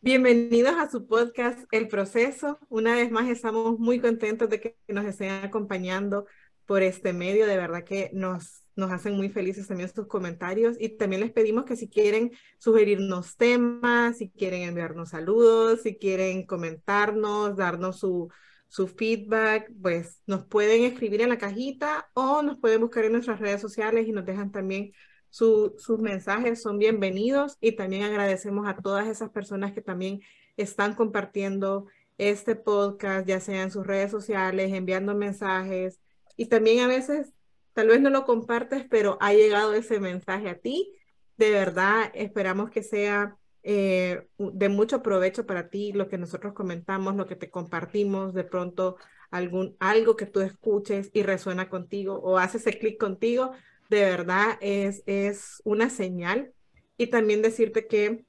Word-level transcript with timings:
Bienvenidos 0.00 0.74
a 0.76 0.88
su 0.90 1.06
podcast 1.06 1.66
El 1.72 1.88
Proceso. 1.88 2.58
Una 2.68 2.94
vez 2.94 3.10
más 3.10 3.28
estamos 3.28 3.78
muy 3.78 3.98
contentos 3.98 4.48
de 4.48 4.60
que 4.60 4.76
nos 4.88 5.04
estén 5.04 5.30
acompañando 5.44 6.26
por 6.64 6.82
este 6.82 7.12
medio. 7.12 7.46
De 7.46 7.56
verdad 7.56 7.82
que 7.82 8.10
nos, 8.12 8.62
nos 8.76 8.92
hacen 8.92 9.16
muy 9.16 9.30
felices 9.30 9.66
también 9.66 9.92
sus 9.92 10.06
comentarios 10.06 10.76
y 10.78 10.90
también 10.90 11.22
les 11.22 11.32
pedimos 11.32 11.64
que 11.64 11.76
si 11.76 11.88
quieren 11.88 12.30
sugerirnos 12.58 13.36
temas, 13.36 14.18
si 14.18 14.30
quieren 14.30 14.62
enviarnos 14.62 15.10
saludos, 15.10 15.82
si 15.82 15.96
quieren 15.96 16.46
comentarnos, 16.46 17.56
darnos 17.56 17.98
su, 17.98 18.30
su 18.68 18.86
feedback, 18.86 19.72
pues 19.82 20.22
nos 20.26 20.44
pueden 20.46 20.84
escribir 20.84 21.22
en 21.22 21.30
la 21.30 21.38
cajita 21.38 22.10
o 22.14 22.42
nos 22.42 22.58
pueden 22.58 22.80
buscar 22.80 23.04
en 23.06 23.12
nuestras 23.12 23.40
redes 23.40 23.60
sociales 23.60 24.06
y 24.06 24.12
nos 24.12 24.26
dejan 24.26 24.52
también 24.52 24.92
sus 25.36 25.98
mensajes 25.98 26.62
son 26.62 26.78
bienvenidos 26.78 27.58
y 27.60 27.72
también 27.72 28.04
agradecemos 28.04 28.66
a 28.66 28.76
todas 28.76 29.06
esas 29.06 29.28
personas 29.28 29.74
que 29.74 29.82
también 29.82 30.22
están 30.56 30.94
compartiendo 30.94 31.88
este 32.16 32.56
podcast, 32.56 33.28
ya 33.28 33.38
sea 33.40 33.62
en 33.62 33.70
sus 33.70 33.86
redes 33.86 34.10
sociales, 34.10 34.72
enviando 34.72 35.14
mensajes 35.14 36.00
y 36.38 36.46
también 36.46 36.80
a 36.80 36.88
veces 36.88 37.34
tal 37.74 37.88
vez 37.88 38.00
no 38.00 38.08
lo 38.08 38.24
compartes, 38.24 38.86
pero 38.88 39.18
ha 39.20 39.34
llegado 39.34 39.74
ese 39.74 40.00
mensaje 40.00 40.48
a 40.48 40.58
ti. 40.58 40.94
De 41.36 41.50
verdad, 41.50 42.10
esperamos 42.14 42.70
que 42.70 42.82
sea 42.82 43.36
eh, 43.62 44.26
de 44.38 44.68
mucho 44.70 45.02
provecho 45.02 45.44
para 45.44 45.68
ti 45.68 45.92
lo 45.92 46.08
que 46.08 46.16
nosotros 46.16 46.54
comentamos, 46.54 47.14
lo 47.14 47.26
que 47.26 47.36
te 47.36 47.50
compartimos, 47.50 48.32
de 48.32 48.44
pronto 48.44 48.96
algún, 49.30 49.76
algo 49.80 50.16
que 50.16 50.24
tú 50.24 50.40
escuches 50.40 51.10
y 51.12 51.24
resuena 51.24 51.68
contigo 51.68 52.14
o 52.22 52.38
hace 52.38 52.56
ese 52.56 52.78
clic 52.78 52.98
contigo, 52.98 53.52
de 53.88 54.00
verdad 54.00 54.58
es, 54.60 55.02
es 55.06 55.60
una 55.64 55.90
señal. 55.90 56.52
Y 56.98 57.08
también 57.08 57.42
decirte 57.42 57.86
que 57.86 58.24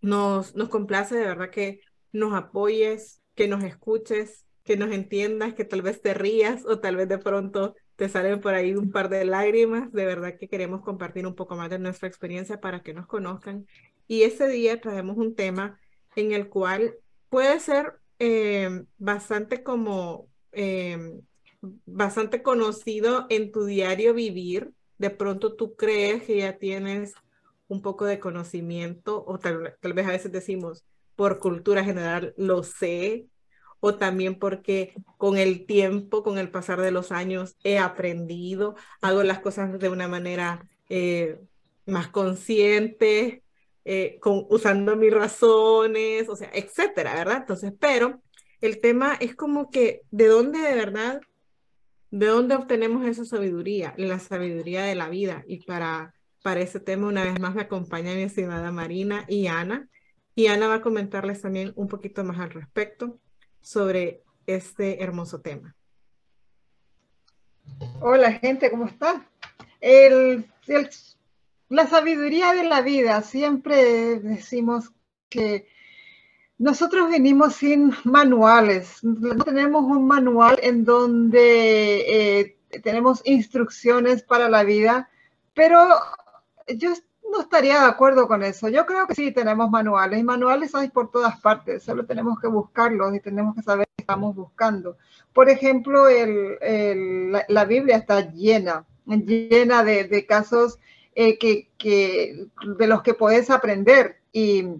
nos, 0.00 0.54
nos 0.54 0.68
complace 0.68 1.16
de 1.16 1.26
verdad 1.26 1.50
que 1.50 1.80
nos 2.12 2.34
apoyes, 2.34 3.22
que 3.34 3.48
nos 3.48 3.64
escuches, 3.64 4.46
que 4.64 4.76
nos 4.76 4.92
entiendas, 4.92 5.54
que 5.54 5.64
tal 5.64 5.82
vez 5.82 6.00
te 6.00 6.14
rías 6.14 6.64
o 6.66 6.78
tal 6.78 6.96
vez 6.96 7.08
de 7.08 7.18
pronto 7.18 7.74
te 7.96 8.08
salen 8.08 8.40
por 8.40 8.54
ahí 8.54 8.74
un 8.74 8.92
par 8.92 9.08
de 9.08 9.24
lágrimas. 9.24 9.92
De 9.92 10.06
verdad 10.06 10.36
que 10.38 10.48
queremos 10.48 10.82
compartir 10.82 11.26
un 11.26 11.34
poco 11.34 11.56
más 11.56 11.70
de 11.70 11.78
nuestra 11.78 12.08
experiencia 12.08 12.60
para 12.60 12.82
que 12.82 12.94
nos 12.94 13.06
conozcan. 13.06 13.66
Y 14.06 14.22
ese 14.22 14.48
día 14.48 14.80
traemos 14.80 15.16
un 15.16 15.34
tema 15.34 15.80
en 16.16 16.32
el 16.32 16.48
cual 16.48 16.96
puede 17.28 17.58
ser 17.60 17.94
eh, 18.18 18.84
bastante 18.98 19.62
como 19.62 20.28
eh, 20.52 21.20
bastante 21.86 22.42
conocido 22.42 23.26
en 23.30 23.52
tu 23.52 23.64
diario 23.64 24.14
vivir, 24.14 24.72
de 24.98 25.10
pronto 25.10 25.54
tú 25.54 25.76
crees 25.76 26.24
que 26.24 26.38
ya 26.38 26.58
tienes 26.58 27.14
un 27.68 27.82
poco 27.82 28.04
de 28.04 28.18
conocimiento 28.18 29.24
o 29.26 29.38
tal, 29.38 29.76
vez 29.80 30.06
a 30.06 30.10
veces 30.10 30.32
decimos 30.32 30.84
por 31.16 31.38
cultura 31.38 31.84
general 31.84 32.34
lo 32.36 32.62
sé 32.62 33.26
o 33.80 33.94
también 33.96 34.38
porque 34.38 34.94
con 35.16 35.38
el 35.38 35.66
tiempo, 35.66 36.22
con 36.22 36.38
el 36.38 36.50
pasar 36.50 36.80
de 36.80 36.92
los 36.92 37.10
años 37.10 37.56
he 37.64 37.78
aprendido, 37.78 38.76
hago 39.00 39.22
las 39.22 39.40
cosas 39.40 39.78
de 39.78 39.88
una 39.88 40.06
manera 40.06 40.68
eh, 40.88 41.40
más 41.86 42.08
consciente, 42.08 43.42
eh, 43.84 44.18
con, 44.20 44.46
usando 44.50 44.94
mis 44.94 45.12
razones, 45.12 46.28
o 46.28 46.36
sea, 46.36 46.50
etcétera, 46.54 47.14
¿verdad? 47.14 47.38
Entonces, 47.38 47.72
pero 47.80 48.22
el 48.60 48.80
tema 48.80 49.16
es 49.18 49.34
como 49.34 49.70
que 49.70 50.02
de 50.12 50.28
dónde 50.28 50.60
de 50.60 50.74
verdad 50.74 51.20
¿De 52.12 52.26
dónde 52.26 52.54
obtenemos 52.54 53.06
esa 53.06 53.24
sabiduría? 53.24 53.94
La 53.96 54.18
sabiduría 54.18 54.84
de 54.84 54.94
la 54.94 55.08
vida. 55.08 55.44
Y 55.48 55.64
para, 55.64 56.14
para 56.42 56.60
ese 56.60 56.78
tema, 56.78 57.06
una 57.06 57.24
vez 57.24 57.40
más, 57.40 57.54
me 57.54 57.62
acompaña 57.62 58.14
mi 58.14 58.20
estimada 58.20 58.70
Marina 58.70 59.24
y 59.28 59.46
Ana. 59.46 59.88
Y 60.34 60.48
Ana 60.48 60.68
va 60.68 60.74
a 60.74 60.82
comentarles 60.82 61.40
también 61.40 61.72
un 61.74 61.88
poquito 61.88 62.22
más 62.22 62.38
al 62.38 62.50
respecto 62.50 63.18
sobre 63.62 64.24
este 64.46 65.02
hermoso 65.02 65.40
tema. 65.40 65.74
Hola 68.02 68.32
gente, 68.32 68.70
¿cómo 68.70 68.84
está? 68.84 69.26
El, 69.80 70.44
la 71.70 71.86
sabiduría 71.86 72.52
de 72.52 72.64
la 72.64 72.82
vida, 72.82 73.22
siempre 73.22 74.20
decimos 74.20 74.92
que 75.30 75.66
nosotros 76.62 77.10
venimos 77.10 77.56
sin 77.56 77.92
manuales, 78.04 79.02
no 79.02 79.44
tenemos 79.44 79.82
un 79.82 80.06
manual 80.06 80.60
en 80.62 80.84
donde 80.84 82.38
eh, 82.38 82.56
tenemos 82.84 83.20
instrucciones 83.24 84.22
para 84.22 84.48
la 84.48 84.62
vida, 84.62 85.10
pero 85.54 85.76
yo 86.68 86.90
no 87.32 87.40
estaría 87.40 87.80
de 87.80 87.86
acuerdo 87.86 88.28
con 88.28 88.44
eso. 88.44 88.68
Yo 88.68 88.86
creo 88.86 89.08
que 89.08 89.16
sí 89.16 89.32
tenemos 89.32 89.70
manuales 89.70 90.20
y 90.20 90.22
manuales 90.22 90.72
hay 90.76 90.88
por 90.90 91.10
todas 91.10 91.40
partes, 91.40 91.82
solo 91.82 92.06
tenemos 92.06 92.38
que 92.38 92.46
buscarlos 92.46 93.12
y 93.12 93.18
tenemos 93.18 93.56
que 93.56 93.62
saber 93.62 93.88
qué 93.96 94.02
estamos 94.02 94.36
buscando. 94.36 94.96
Por 95.32 95.50
ejemplo, 95.50 96.04
la, 96.08 97.64
Biblia 97.64 97.96
está 97.96 98.30
llena, 98.30 98.86
llena 99.06 99.82
de, 99.82 100.26
casos 100.28 100.78
eh, 101.16 101.38
que, 101.38 102.46
de 102.78 102.86
los 102.86 103.02
que 103.02 103.14
puedes 103.14 103.50
aprender 103.50 104.20
y 104.32 104.76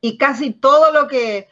y 0.00 0.18
casi 0.18 0.52
todo 0.52 0.92
lo 0.92 1.08
que, 1.08 1.48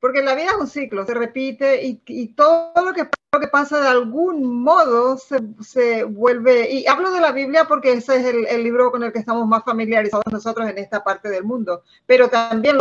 porque 0.00 0.22
la 0.22 0.34
vida 0.34 0.50
es 0.50 0.56
un 0.56 0.66
ciclo, 0.66 1.04
se 1.04 1.14
repite 1.14 1.84
y, 1.84 2.28
todo 2.28 2.72
lo 2.84 2.92
que, 2.92 3.08
lo 3.32 3.40
que, 3.40 3.48
pasa 3.48 3.80
de 3.80 3.88
algún 3.88 4.62
modo 4.62 5.18
se, 5.18 6.04
vuelve, 6.04 6.70
y 6.70 6.86
hablo 6.86 7.10
de 7.10 7.20
la 7.20 7.32
Biblia 7.32 7.64
porque 7.66 7.92
ese 7.92 8.16
es 8.16 8.24
el, 8.26 8.62
libro 8.62 8.90
con 8.90 9.02
el 9.02 9.12
que 9.12 9.18
estamos 9.18 9.46
más 9.46 9.64
familiarizados 9.64 10.24
nosotros 10.30 10.68
en 10.68 10.78
esta 10.78 11.02
parte 11.02 11.28
del 11.28 11.44
mundo, 11.44 11.82
pero 12.06 12.28
también 12.28 12.76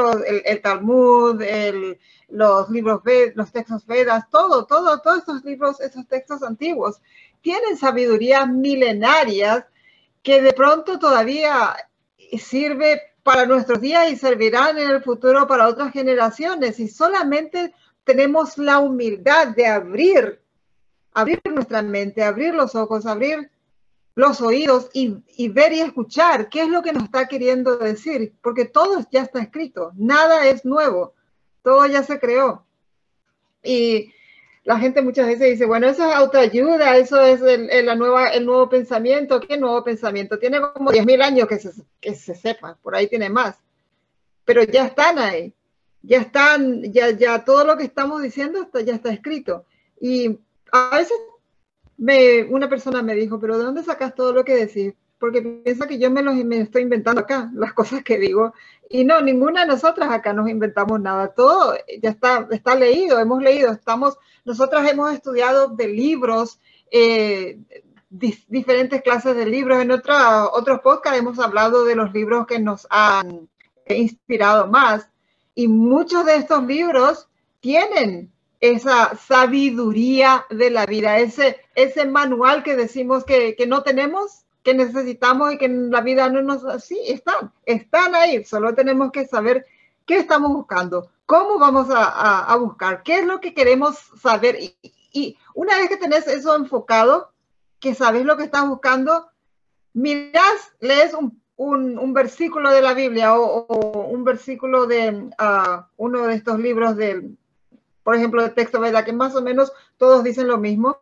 el, 0.46 0.62
Talmud, 0.62 1.42
los 2.30 2.70
libros, 2.70 3.02
los 3.36 3.52
textos 3.52 3.86
Vedas, 3.86 4.30
todo, 4.30 4.66
todo, 4.66 5.02
todos 5.02 5.20
estos 5.20 5.44
libros, 5.44 5.80
esos 5.82 6.08
textos 6.08 6.44
antiguos, 6.44 7.02
tienen 7.42 7.78
sabidurías 7.78 8.48
milenarias 8.48 9.66
que 10.22 10.42
de 10.42 10.54
pronto 10.54 11.00
todavía 11.00 11.76
sirve 12.38 13.02
para 13.28 13.46
nuestros 13.46 13.82
días 13.82 14.10
y 14.10 14.16
servirán 14.16 14.78
en 14.78 14.90
el 14.90 15.04
futuro 15.04 15.46
para 15.48 15.68
otras 15.68 15.92
generaciones. 15.92 16.80
Y 16.80 16.88
solamente 16.88 17.74
tenemos 18.06 18.58
la 18.58 18.80
humildad 18.80 19.50
de 19.50 19.68
abrir, 19.68 20.40
abrir 21.14 21.42
nuestra 21.44 21.82
mente, 21.82 22.24
abrir 22.24 22.56
los 22.56 22.74
ojos, 22.74 23.06
abrir 23.06 23.52
los 24.16 24.40
oídos 24.40 24.90
y, 24.94 25.18
y, 25.36 25.50
ver 25.50 25.74
y 25.74 25.82
escuchar 25.82 26.48
qué 26.48 26.62
es 26.62 26.70
lo 26.70 26.82
que 26.82 26.94
nos 26.94 27.04
está 27.04 27.28
queriendo 27.28 27.76
decir, 27.76 28.34
porque 28.42 28.64
todo 28.64 29.06
ya 29.12 29.24
está 29.24 29.42
escrito, 29.42 29.92
nada 29.98 30.48
es 30.48 30.64
nuevo, 30.64 31.14
todo 31.64 31.86
ya 31.86 32.04
se 32.04 32.22
creó. 32.22 32.66
Y 33.62 34.14
la 34.68 34.78
gente 34.78 35.02
muchas 35.02 35.28
veces 35.28 35.52
dice, 35.52 35.66
bueno, 35.66 35.88
eso 35.88 36.06
es 36.10 36.14
autoayuda, 36.14 36.98
eso 36.98 37.22
es 37.22 37.42
el, 37.42 37.86
la 37.86 37.96
nueva, 37.96 38.28
el 38.28 38.46
nuevo 38.46 38.68
pensamiento. 38.68 39.40
¿Qué 39.40 39.58
nuevo 39.58 39.82
pensamiento? 39.82 40.38
Tiene 40.38 40.60
como 40.60 40.92
10.000 40.92 41.24
años 41.24 41.48
que 41.48 41.58
se, 41.58 41.72
que 42.02 42.16
se 42.16 42.36
sepa, 42.36 42.78
por 42.82 42.94
ahí 42.94 43.08
tiene 43.08 43.30
más. 43.30 43.56
Pero 44.44 44.64
ya 44.64 44.88
están 44.88 45.20
ahí, 45.20 45.54
ya 46.02 46.20
están, 46.20 46.84
ya, 46.92 47.12
ya 47.12 47.46
todo 47.46 47.64
lo 47.64 47.78
que 47.78 47.86
estamos 47.86 48.22
diciendo 48.22 48.70
ya 48.86 48.96
está 48.96 49.10
escrito. 49.10 49.64
Y 50.02 50.38
a 50.74 50.98
veces 50.98 51.18
me, 51.96 52.44
una 52.44 52.68
persona 52.68 53.02
me 53.02 53.16
dijo, 53.16 53.40
pero 53.40 53.58
¿de 53.58 53.64
dónde 53.64 53.84
sacas 53.84 54.16
todo 54.16 54.34
lo 54.34 54.44
que 54.44 54.66
decís? 54.66 54.94
Porque 55.20 55.42
piensa 55.42 55.88
que 55.88 55.98
yo 55.98 56.12
me 56.12 56.22
los 56.22 56.36
me 56.36 56.60
estoy 56.60 56.84
inventando 56.84 57.22
acá, 57.22 57.50
las 57.54 57.74
cosas 57.74 58.04
que 58.04 58.20
digo. 58.20 58.54
Y 58.90 59.04
no, 59.04 59.20
ninguna 59.22 59.62
de 59.62 59.68
nosotras 59.68 60.12
acá 60.12 60.34
nos 60.34 60.50
inventamos 60.50 61.00
nada. 61.02 61.34
Todo 61.34 61.76
ya 62.02 62.12
está, 62.12 62.48
está 62.52 62.76
leído, 62.76 63.20
hemos 63.20 63.42
leído, 63.42 63.72
estamos 63.72 64.18
nosotras 64.48 64.90
hemos 64.90 65.12
estudiado 65.12 65.68
de 65.68 65.90
libros, 65.90 66.62
eh, 66.90 67.60
diferentes 68.10 69.02
clases 69.02 69.36
de 69.36 69.46
libros. 69.46 69.82
En 69.82 69.92
otra, 69.92 70.46
otros 70.46 70.80
podcasts 70.80 71.20
hemos 71.20 71.38
hablado 71.38 71.84
de 71.84 71.96
los 71.96 72.14
libros 72.14 72.48
que 72.48 72.58
nos 72.58 72.88
han 72.90 73.50
inspirado 73.90 74.68
más. 74.68 75.10
Y 75.54 75.68
muchos 75.68 76.26
de 76.26 76.38
estos 76.38 76.64
libros 76.64 77.28
tienen 77.60 78.32
esa 78.62 79.18
sabiduría 79.18 80.46
de 80.50 80.70
la 80.70 80.86
vida, 80.86 81.20
ese, 81.20 81.58
ese 81.76 82.06
manual 82.06 82.64
que 82.64 82.78
decimos 82.78 83.26
que, 83.26 83.54
que 83.58 83.68
no 83.68 83.84
tenemos, 83.84 84.46
que 84.68 84.74
necesitamos 84.74 85.54
y 85.54 85.58
que 85.58 85.64
en 85.64 85.90
la 85.92 86.02
vida 86.02 86.28
no 86.30 86.42
nos... 86.42 86.84
Sí, 86.84 87.00
están, 87.08 87.54
están 87.66 88.14
ahí, 88.16 88.44
solo 88.44 88.76
tenemos 88.76 89.14
que 89.14 89.26
saber 89.26 89.66
qué 90.06 90.18
estamos 90.18 90.52
buscando, 90.52 91.10
¿Cómo 91.26 91.58
vamos 91.58 91.88
a, 91.90 92.54
buscar? 92.58 93.02
¿Qué 93.02 93.20
es 93.20 93.26
lo 93.26 93.40
que 93.40 93.54
queremos 93.54 93.98
saber? 94.22 94.58
Y, 95.14 95.38
una 95.54 95.78
vez 95.78 95.88
que 95.88 95.96
tenés 95.96 96.28
eso 96.28 96.54
enfocado, 96.54 97.32
que 97.80 97.96
sabes 97.96 98.26
lo 98.26 98.36
que 98.36 98.44
estás 98.44 98.68
buscando, 98.68 99.30
miras, 99.94 100.74
lees 100.82 101.14
un, 101.14 102.14
versículo 102.14 102.70
de 102.72 102.82
la 102.82 102.94
Biblia 102.94 103.36
o, 103.36 104.08
un 104.08 104.26
versículo 104.26 104.86
de 104.86 105.30
ah, 105.38 105.88
uno 105.96 106.28
de 106.28 106.36
estos 106.36 106.60
libros 106.60 106.98
de, 106.98 107.30
por 108.04 108.16
ejemplo, 108.16 108.44
de 108.44 108.50
texto, 108.50 108.82
¿verdad? 108.82 109.06
Que 109.06 109.14
más 109.14 109.34
o 109.34 109.42
menos 109.42 109.72
todos 109.98 110.26
dicen 110.26 110.48
lo 110.48 110.58
mismo. 110.58 110.98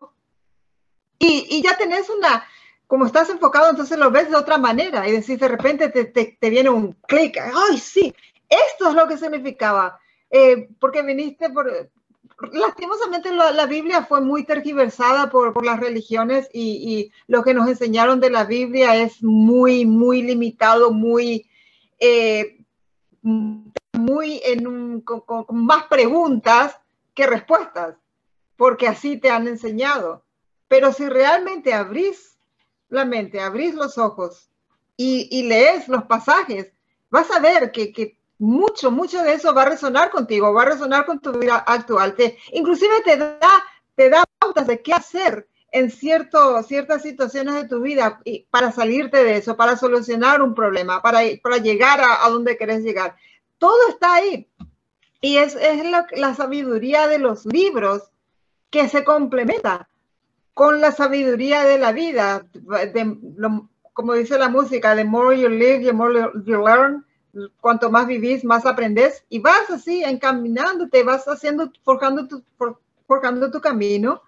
Y, 1.17 1.61
ya 1.63 1.77
tenés 1.77 2.09
una, 2.09 2.45
como 2.87 3.05
estás 3.05 3.29
enfocado, 3.29 3.69
entonces 3.69 3.97
lo 3.97 4.11
ves 4.11 4.29
de 4.29 4.35
otra 4.35 4.57
manera 4.57 5.07
y 5.07 5.11
decís, 5.11 5.39
de 5.39 5.47
repente 5.47 5.89
te, 5.89 6.05
te 6.05 6.49
viene 6.49 6.69
un 6.69 6.93
clic, 7.07 7.37
ay, 7.37 7.77
sí, 7.77 8.13
esto 8.49 8.89
es 8.89 8.95
lo 8.95 9.07
que 9.07 9.17
significaba. 9.17 9.99
Eh, 10.29 10.69
porque 10.79 11.01
viniste 11.01 11.49
por... 11.49 11.89
Lastimosamente 12.51 13.31
la, 13.31 13.65
Biblia 13.65 14.03
fue 14.03 14.19
muy 14.19 14.43
tergiversada 14.43 15.29
por, 15.29 15.53
por 15.53 15.65
las 15.65 15.79
religiones 15.79 16.49
y, 16.51 17.09
lo 17.27 17.43
que 17.43 17.53
nos 17.53 17.69
enseñaron 17.69 18.19
de 18.19 18.29
la 18.29 18.43
Biblia 18.43 18.97
es 18.97 19.23
muy, 19.23 19.85
muy 19.85 20.21
limitado, 20.21 20.91
muy, 20.91 21.49
eh, 21.97 22.57
muy 23.21 24.41
en 24.43 24.67
un, 24.67 25.01
con, 25.01 25.45
más 25.51 25.85
preguntas 25.85 26.77
que 27.13 27.25
respuestas, 27.25 27.95
porque 28.57 28.89
así 28.89 29.17
te 29.17 29.29
han 29.29 29.47
enseñado. 29.47 30.25
Pero 30.67 30.91
si 30.91 31.07
realmente 31.07 31.73
abrís 31.73 32.34
la 32.95 33.45
abrís 33.45 33.75
los 33.75 33.97
ojos 33.97 34.49
y, 34.97 35.27
y 35.31 35.43
lees 35.43 35.87
los 35.87 36.03
pasajes, 36.05 36.71
vas 37.09 37.29
a 37.31 37.39
ver 37.39 37.71
que, 37.71 38.17
mucho, 38.37 38.91
mucho 38.91 39.21
de 39.23 39.33
eso 39.33 39.53
va 39.53 39.63
a 39.63 39.69
resonar 39.69 40.09
contigo, 40.09 40.53
va 40.53 40.63
a 40.63 40.71
resonar 40.71 41.05
con 41.05 41.19
tu 41.19 41.31
vida 41.33 41.57
actual. 41.57 42.15
Te, 42.15 42.37
inclusive 42.51 43.01
te 43.03 43.17
da, 43.17 43.63
te 43.95 44.09
da 44.09 44.23
pautas 44.39 44.67
de 44.67 44.81
qué 44.81 44.93
hacer 44.93 45.47
en 45.71 45.91
ciertas 45.91 47.01
situaciones 47.01 47.55
de 47.55 47.67
tu 47.67 47.81
vida 47.81 48.21
para 48.49 48.71
salirte 48.71 49.23
de 49.23 49.37
eso, 49.37 49.57
para 49.57 49.77
solucionar 49.77 50.41
un 50.41 50.53
problema, 50.53 51.01
para, 51.01 51.23
llegar 51.57 52.01
a, 52.01 52.27
donde 52.29 52.57
querés 52.57 52.81
llegar. 52.83 53.15
Todo 53.57 53.89
está 53.89 54.15
ahí. 54.15 54.49
Y 55.21 55.37
es, 55.37 55.57
la 56.11 56.35
sabiduría 56.35 57.07
de 57.07 57.19
los 57.19 57.45
libros 57.45 58.03
que 58.69 58.87
se 58.89 59.03
complementa 59.03 59.89
con 60.55 60.81
la 60.81 60.91
sabiduría 60.91 61.63
de 61.63 61.77
la 61.77 61.91
vida. 61.91 62.47
De, 62.53 63.17
como 63.93 64.13
dice 64.13 64.39
la 64.39 64.49
música, 64.49 64.95
the 64.95 65.03
more 65.03 65.39
you 65.39 65.49
live, 65.49 65.85
the 65.85 65.93
more 65.93 66.31
you 66.45 66.65
learn 66.65 67.05
cuanto 67.59 67.91
más 67.91 68.07
vivís, 68.07 68.43
más 68.45 68.65
aprendes 68.65 69.25
y 69.29 69.39
vas 69.39 69.69
así 69.69 70.03
encaminándote, 70.03 71.03
vas 71.03 71.25
haciendo, 71.25 71.69
forjando 71.83 72.27
tu, 72.27 72.43
forjando 73.05 73.51
tu 73.51 73.59
camino. 73.59 74.21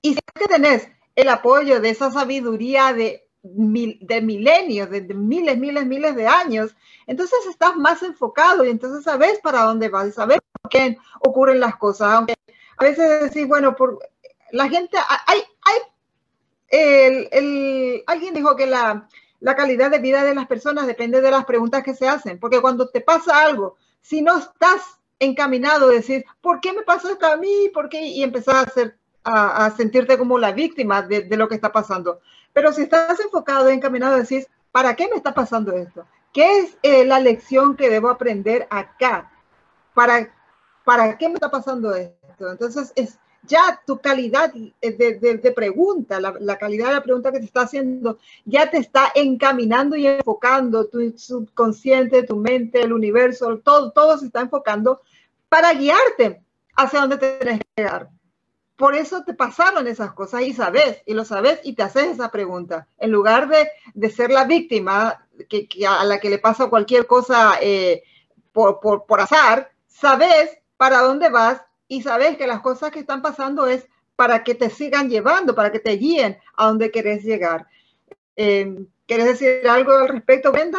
Y 0.00 0.14
si 0.14 0.20
que 0.34 0.46
tenés 0.46 0.88
el 1.16 1.28
apoyo 1.28 1.80
de 1.80 1.90
esa 1.90 2.10
sabiduría 2.10 2.92
de, 2.92 3.26
de 3.42 4.22
milenios, 4.22 4.88
de, 4.90 5.02
miles, 5.02 5.58
miles, 5.58 5.86
miles 5.86 6.14
de 6.14 6.28
años, 6.28 6.76
entonces 7.08 7.40
estás 7.50 7.76
más 7.76 8.02
enfocado 8.04 8.64
y 8.64 8.70
entonces 8.70 9.04
sabes 9.04 9.40
para 9.40 9.62
dónde 9.62 9.88
vas, 9.88 10.14
sabes 10.14 10.38
por 10.60 10.70
qué 10.70 10.96
ocurren 11.20 11.58
las 11.58 11.76
cosas. 11.76 12.12
Aunque 12.14 12.34
a 12.76 12.84
veces 12.84 13.22
decís, 13.22 13.48
bueno, 13.48 13.74
por, 13.74 13.98
la 14.52 14.68
gente, 14.68 14.96
hay, 15.26 15.42
hay, 15.64 17.32
alguien 18.06 18.34
dijo 18.34 18.56
que 18.56 18.66
la, 18.66 19.08
calidad 19.56 19.90
de 19.90 19.98
vida 19.98 20.24
de 20.24 20.34
las 20.34 20.46
personas 20.46 20.86
depende 20.86 21.20
de 21.20 21.30
las 21.30 21.44
preguntas 21.44 21.82
que 21.82 21.94
se 21.94 22.08
hacen, 22.08 22.38
porque 22.38 22.60
cuando 22.60 22.88
te 22.88 23.00
pasa 23.00 23.44
algo, 23.44 23.76
si 24.00 24.22
no 24.22 24.38
estás 24.38 24.98
encaminado 25.18 25.88
a 25.88 25.92
decir, 25.92 26.24
¿por 26.40 26.60
qué 26.60 26.72
me 26.72 26.82
pasó 26.82 27.10
esto 27.10 27.26
a 27.26 27.36
mí? 27.36 27.70
¿Por 27.72 27.88
qué? 27.88 28.02
Y 28.06 28.22
empezar 28.22 28.56
a, 28.56 28.60
hacer, 28.62 28.96
a, 29.24 29.70
sentirte 29.76 30.18
como 30.18 30.38
la 30.38 30.52
víctima 30.52 31.02
de, 31.02 31.36
lo 31.36 31.48
que 31.48 31.54
está 31.54 31.70
pasando. 31.70 32.20
Pero 32.52 32.72
si 32.72 32.82
estás 32.82 33.18
enfocado 33.20 33.68
encaminado 33.68 34.14
a 34.14 34.18
decir, 34.18 34.46
¿para 34.72 34.96
qué 34.96 35.08
me 35.08 35.16
está 35.16 35.32
pasando 35.32 35.72
esto? 35.72 36.06
¿Qué 36.32 36.58
es 36.58 36.78
eh, 36.82 37.04
la 37.04 37.20
lección 37.20 37.76
que 37.76 37.90
debo 37.90 38.08
aprender 38.08 38.66
acá? 38.70 39.30
¿Para, 39.94 40.34
¿Para 40.84 41.16
qué 41.18 41.28
me 41.28 41.34
está 41.34 41.50
pasando 41.50 41.94
esto? 41.94 42.50
Entonces, 42.50 42.92
es, 42.96 43.18
ya 43.44 43.80
tu 43.86 43.98
calidad 44.00 44.52
de, 44.52 45.52
pregunta, 45.54 46.20
la, 46.20 46.58
calidad 46.58 46.88
de 46.88 46.94
la 46.94 47.02
pregunta 47.02 47.32
que 47.32 47.40
te 47.40 47.46
está 47.46 47.62
haciendo, 47.62 48.18
ya 48.44 48.70
te 48.70 48.78
está 48.78 49.10
encaminando 49.14 49.96
y 49.96 50.06
enfocando 50.06 50.86
tu 50.86 51.12
subconsciente, 51.16 52.22
tu 52.22 52.36
mente, 52.36 52.80
el 52.82 52.92
universo, 52.92 53.58
todo, 53.58 53.90
todo 53.92 54.18
se 54.18 54.26
está 54.26 54.40
enfocando 54.40 55.00
para 55.48 55.74
guiarte 55.74 56.42
hacia 56.76 57.00
donde 57.00 57.18
te 57.18 57.38
tienes 57.38 57.60
que 57.60 57.82
llegar. 57.82 58.08
Por 58.76 58.94
eso 58.94 59.22
te 59.22 59.34
pasaron 59.34 59.86
esas 59.86 60.12
cosas 60.12 60.42
y 60.42 60.52
sabes, 60.52 61.02
y 61.04 61.14
lo 61.14 61.24
sabes 61.24 61.60
y 61.62 61.74
te 61.74 61.82
haces 61.82 62.06
esa 62.06 62.30
pregunta. 62.30 62.88
En 62.98 63.10
lugar 63.10 63.48
de, 63.48 64.10
ser 64.10 64.30
la 64.30 64.44
víctima 64.44 65.26
que, 65.48 65.68
a 65.86 66.04
la 66.04 66.18
que 66.18 66.30
le 66.30 66.38
pasa 66.38 66.68
cualquier 66.68 67.06
cosa 67.06 67.58
eh, 67.60 68.02
por, 68.52 68.80
por, 68.80 69.04
por 69.04 69.20
azar, 69.20 69.70
sabes 69.88 70.58
para 70.76 70.98
dónde 70.98 71.28
vas 71.28 71.62
y 71.92 72.00
sabes 72.00 72.38
que 72.38 72.46
las 72.46 72.62
cosas 72.62 72.90
que 72.90 73.00
están 73.00 73.20
pasando 73.20 73.66
es 73.66 73.86
para 74.16 74.44
que 74.44 74.54
te 74.54 74.70
sigan 74.70 75.10
llevando, 75.10 75.54
para 75.54 75.70
que 75.70 75.78
te 75.78 75.90
guíen 75.90 76.38
a 76.56 76.68
donde 76.68 76.90
querés 76.90 77.22
llegar. 77.22 77.66
Eh, 78.34 78.86
¿Quieres 79.06 79.26
decir 79.26 79.68
algo 79.68 79.92
al 79.92 80.08
respecto, 80.08 80.52
Brenda? 80.52 80.78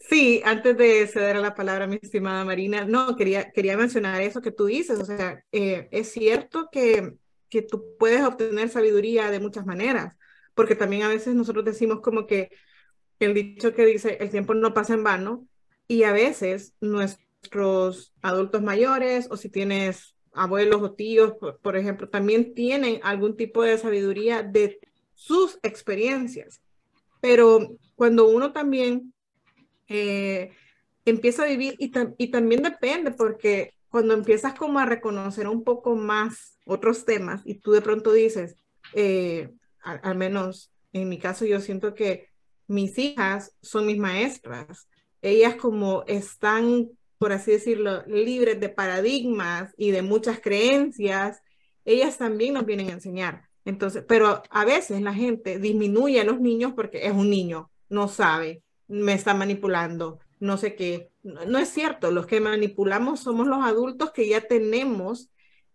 Sí, 0.00 0.40
antes 0.42 0.74
de 0.78 1.06
ceder 1.06 1.36
la 1.36 1.54
palabra 1.54 1.84
a 1.84 1.86
mi 1.86 1.98
estimada 2.00 2.46
Marina, 2.46 2.86
no, 2.86 3.14
quería, 3.14 3.52
quería 3.52 3.76
mencionar 3.76 4.22
eso 4.22 4.40
que 4.40 4.52
tú 4.52 4.64
dices, 4.64 4.98
o 5.00 5.04
sea, 5.04 5.44
eh, 5.52 5.86
es 5.90 6.12
cierto 6.12 6.70
que, 6.72 7.18
que 7.50 7.60
tú 7.60 7.84
puedes 7.98 8.22
obtener 8.22 8.70
sabiduría 8.70 9.30
de 9.30 9.40
muchas 9.40 9.66
maneras, 9.66 10.16
porque 10.54 10.76
también 10.76 11.02
a 11.02 11.08
veces 11.08 11.34
nosotros 11.34 11.66
decimos 11.66 12.00
como 12.00 12.26
que 12.26 12.50
el 13.18 13.34
dicho 13.34 13.74
que 13.74 13.84
dice, 13.84 14.16
el 14.18 14.30
tiempo 14.30 14.54
no 14.54 14.72
pasa 14.72 14.94
en 14.94 15.04
vano, 15.04 15.46
y 15.88 16.04
a 16.04 16.12
veces 16.12 16.72
nuestro 16.80 17.25
nuestros 17.46 18.12
adultos 18.22 18.62
mayores 18.62 19.28
o 19.30 19.36
si 19.36 19.48
tienes 19.48 20.14
abuelos 20.32 20.82
o 20.82 20.92
tíos, 20.92 21.32
por, 21.62 21.76
ejemplo, 21.76 22.08
también 22.08 22.54
tienen 22.54 23.00
algún 23.02 23.36
tipo 23.36 23.62
de 23.62 23.78
sabiduría 23.78 24.42
de 24.42 24.78
sus 25.14 25.58
experiencias. 25.62 26.60
Pero 27.20 27.78
cuando 27.94 28.28
uno 28.28 28.52
también 28.52 29.14
eh, 29.88 30.50
empieza 31.04 31.44
a 31.44 31.46
vivir, 31.46 31.76
y, 31.78 32.28
también 32.28 32.62
depende, 32.62 33.12
porque 33.12 33.74
cuando 33.88 34.12
empiezas 34.12 34.54
como 34.54 34.78
a 34.78 34.86
reconocer 34.86 35.48
un 35.48 35.64
poco 35.64 35.96
más 35.96 36.58
otros 36.66 37.04
temas 37.04 37.40
y 37.44 37.54
tú 37.54 37.72
de 37.72 37.80
pronto 37.80 38.12
dices, 38.12 38.56
eh, 38.92 39.50
al 39.82 40.16
menos 40.16 40.70
en 40.92 41.08
mi 41.08 41.18
caso 41.18 41.46
yo 41.46 41.60
siento 41.60 41.94
que 41.94 42.28
mis 42.66 42.98
hijas 42.98 43.52
son 43.62 43.86
mis 43.86 43.98
maestras. 43.98 44.88
Ellas 45.22 45.54
como 45.56 46.04
están 46.06 46.88
por 47.18 47.32
así 47.32 47.52
decirlo, 47.52 48.04
libres 48.06 48.60
de 48.60 48.68
paradigmas 48.68 49.72
y 49.76 49.90
de 49.90 50.02
muchas 50.02 50.40
creencias, 50.40 51.42
ellas 51.84 52.18
también 52.18 52.54
nos 52.54 52.66
vienen 52.66 52.90
a 52.90 52.92
enseñar. 52.92 53.48
Entonces, 53.64 54.04
pero 54.06 54.42
a 54.50 54.64
veces 54.64 55.00
la 55.02 55.14
gente 55.14 55.58
disminuye 55.58 56.20
a 56.20 56.24
los 56.24 56.40
niños 56.40 56.72
porque 56.74 57.06
es 57.06 57.12
un 57.12 57.30
niño, 57.30 57.70
no 57.88 58.08
sabe, 58.08 58.62
me 58.88 59.12
está 59.12 59.34
manipulando, 59.34 60.20
no 60.38 60.56
sé 60.56 60.76
qué. 60.76 61.10
No, 61.22 61.58
es 61.58 61.68
cierto, 61.70 62.10
los 62.10 62.26
que 62.26 62.40
manipulamos 62.40 63.20
somos 63.20 63.46
los 63.46 63.64
adultos 63.64 64.12
que 64.12 64.28
ya 64.28 64.42
tenemos 64.42 65.30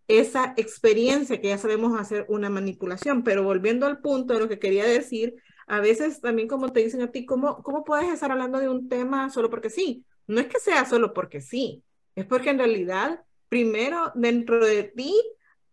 esa 0.08 0.54
experiencia, 0.56 1.40
que 1.40 1.48
ya 1.48 1.58
sabemos 1.58 1.98
hacer 2.00 2.26
una 2.28 2.50
manipulación. 2.50 3.22
Pero 3.24 3.42
volviendo 3.42 3.86
al 3.86 4.00
punto 4.00 4.34
de 4.34 4.40
lo 4.40 4.48
que 4.48 4.58
quería 4.58 4.84
decir, 4.84 5.34
a 5.66 5.80
veces 5.80 6.20
también 6.20 6.48
como 6.48 6.70
te 6.70 6.80
dicen 6.80 7.02
a 7.02 7.10
ti, 7.10 7.26
¿cómo, 7.26 7.62
cómo 7.62 7.84
puedes 7.84 8.12
estar 8.12 8.30
hablando 8.32 8.58
de 8.58 8.68
un 8.68 8.88
tema 8.88 9.30
solo 9.30 9.50
porque 9.50 9.70
sí? 9.70 10.04
No 10.26 10.40
es 10.40 10.46
que 10.46 10.58
sea 10.58 10.84
solo 10.84 11.12
porque 11.12 11.40
sí, 11.40 11.82
es 12.14 12.26
porque 12.26 12.50
en 12.50 12.58
realidad, 12.58 13.24
primero, 13.48 14.12
dentro 14.14 14.64
de 14.64 14.84
ti 14.84 15.14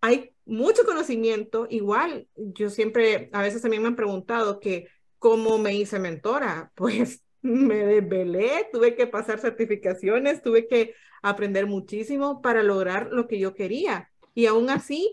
hay 0.01 0.32
mucho 0.46 0.84
conocimiento. 0.86 1.68
Igual, 1.70 2.27
yo 2.36 2.70
siempre, 2.70 3.29
a 3.34 3.41
veces 3.41 3.62
también 3.62 3.82
me 3.84 3.89
han 3.89 3.96
preguntado 3.96 4.60
que 4.60 4.88
cómo 5.18 5.58
me 5.58 5.75
hice 5.75 6.00
mentora. 6.00 6.72
Pues 6.75 7.24
me 7.41 7.86
desvelé, 7.86 8.68
tuve 8.74 8.96
que 8.96 9.08
pasar 9.08 9.39
certificaciones, 9.39 10.41
tuve 10.41 10.68
que 10.68 10.94
aprender 11.22 11.68
muchísimo 11.68 12.41
para 12.41 12.63
lograr 12.63 13.10
lo 13.12 13.27
que 13.27 13.39
yo 13.39 13.53
quería. 13.53 14.10
Y 14.34 14.46
aún 14.46 14.70
así, 14.70 15.10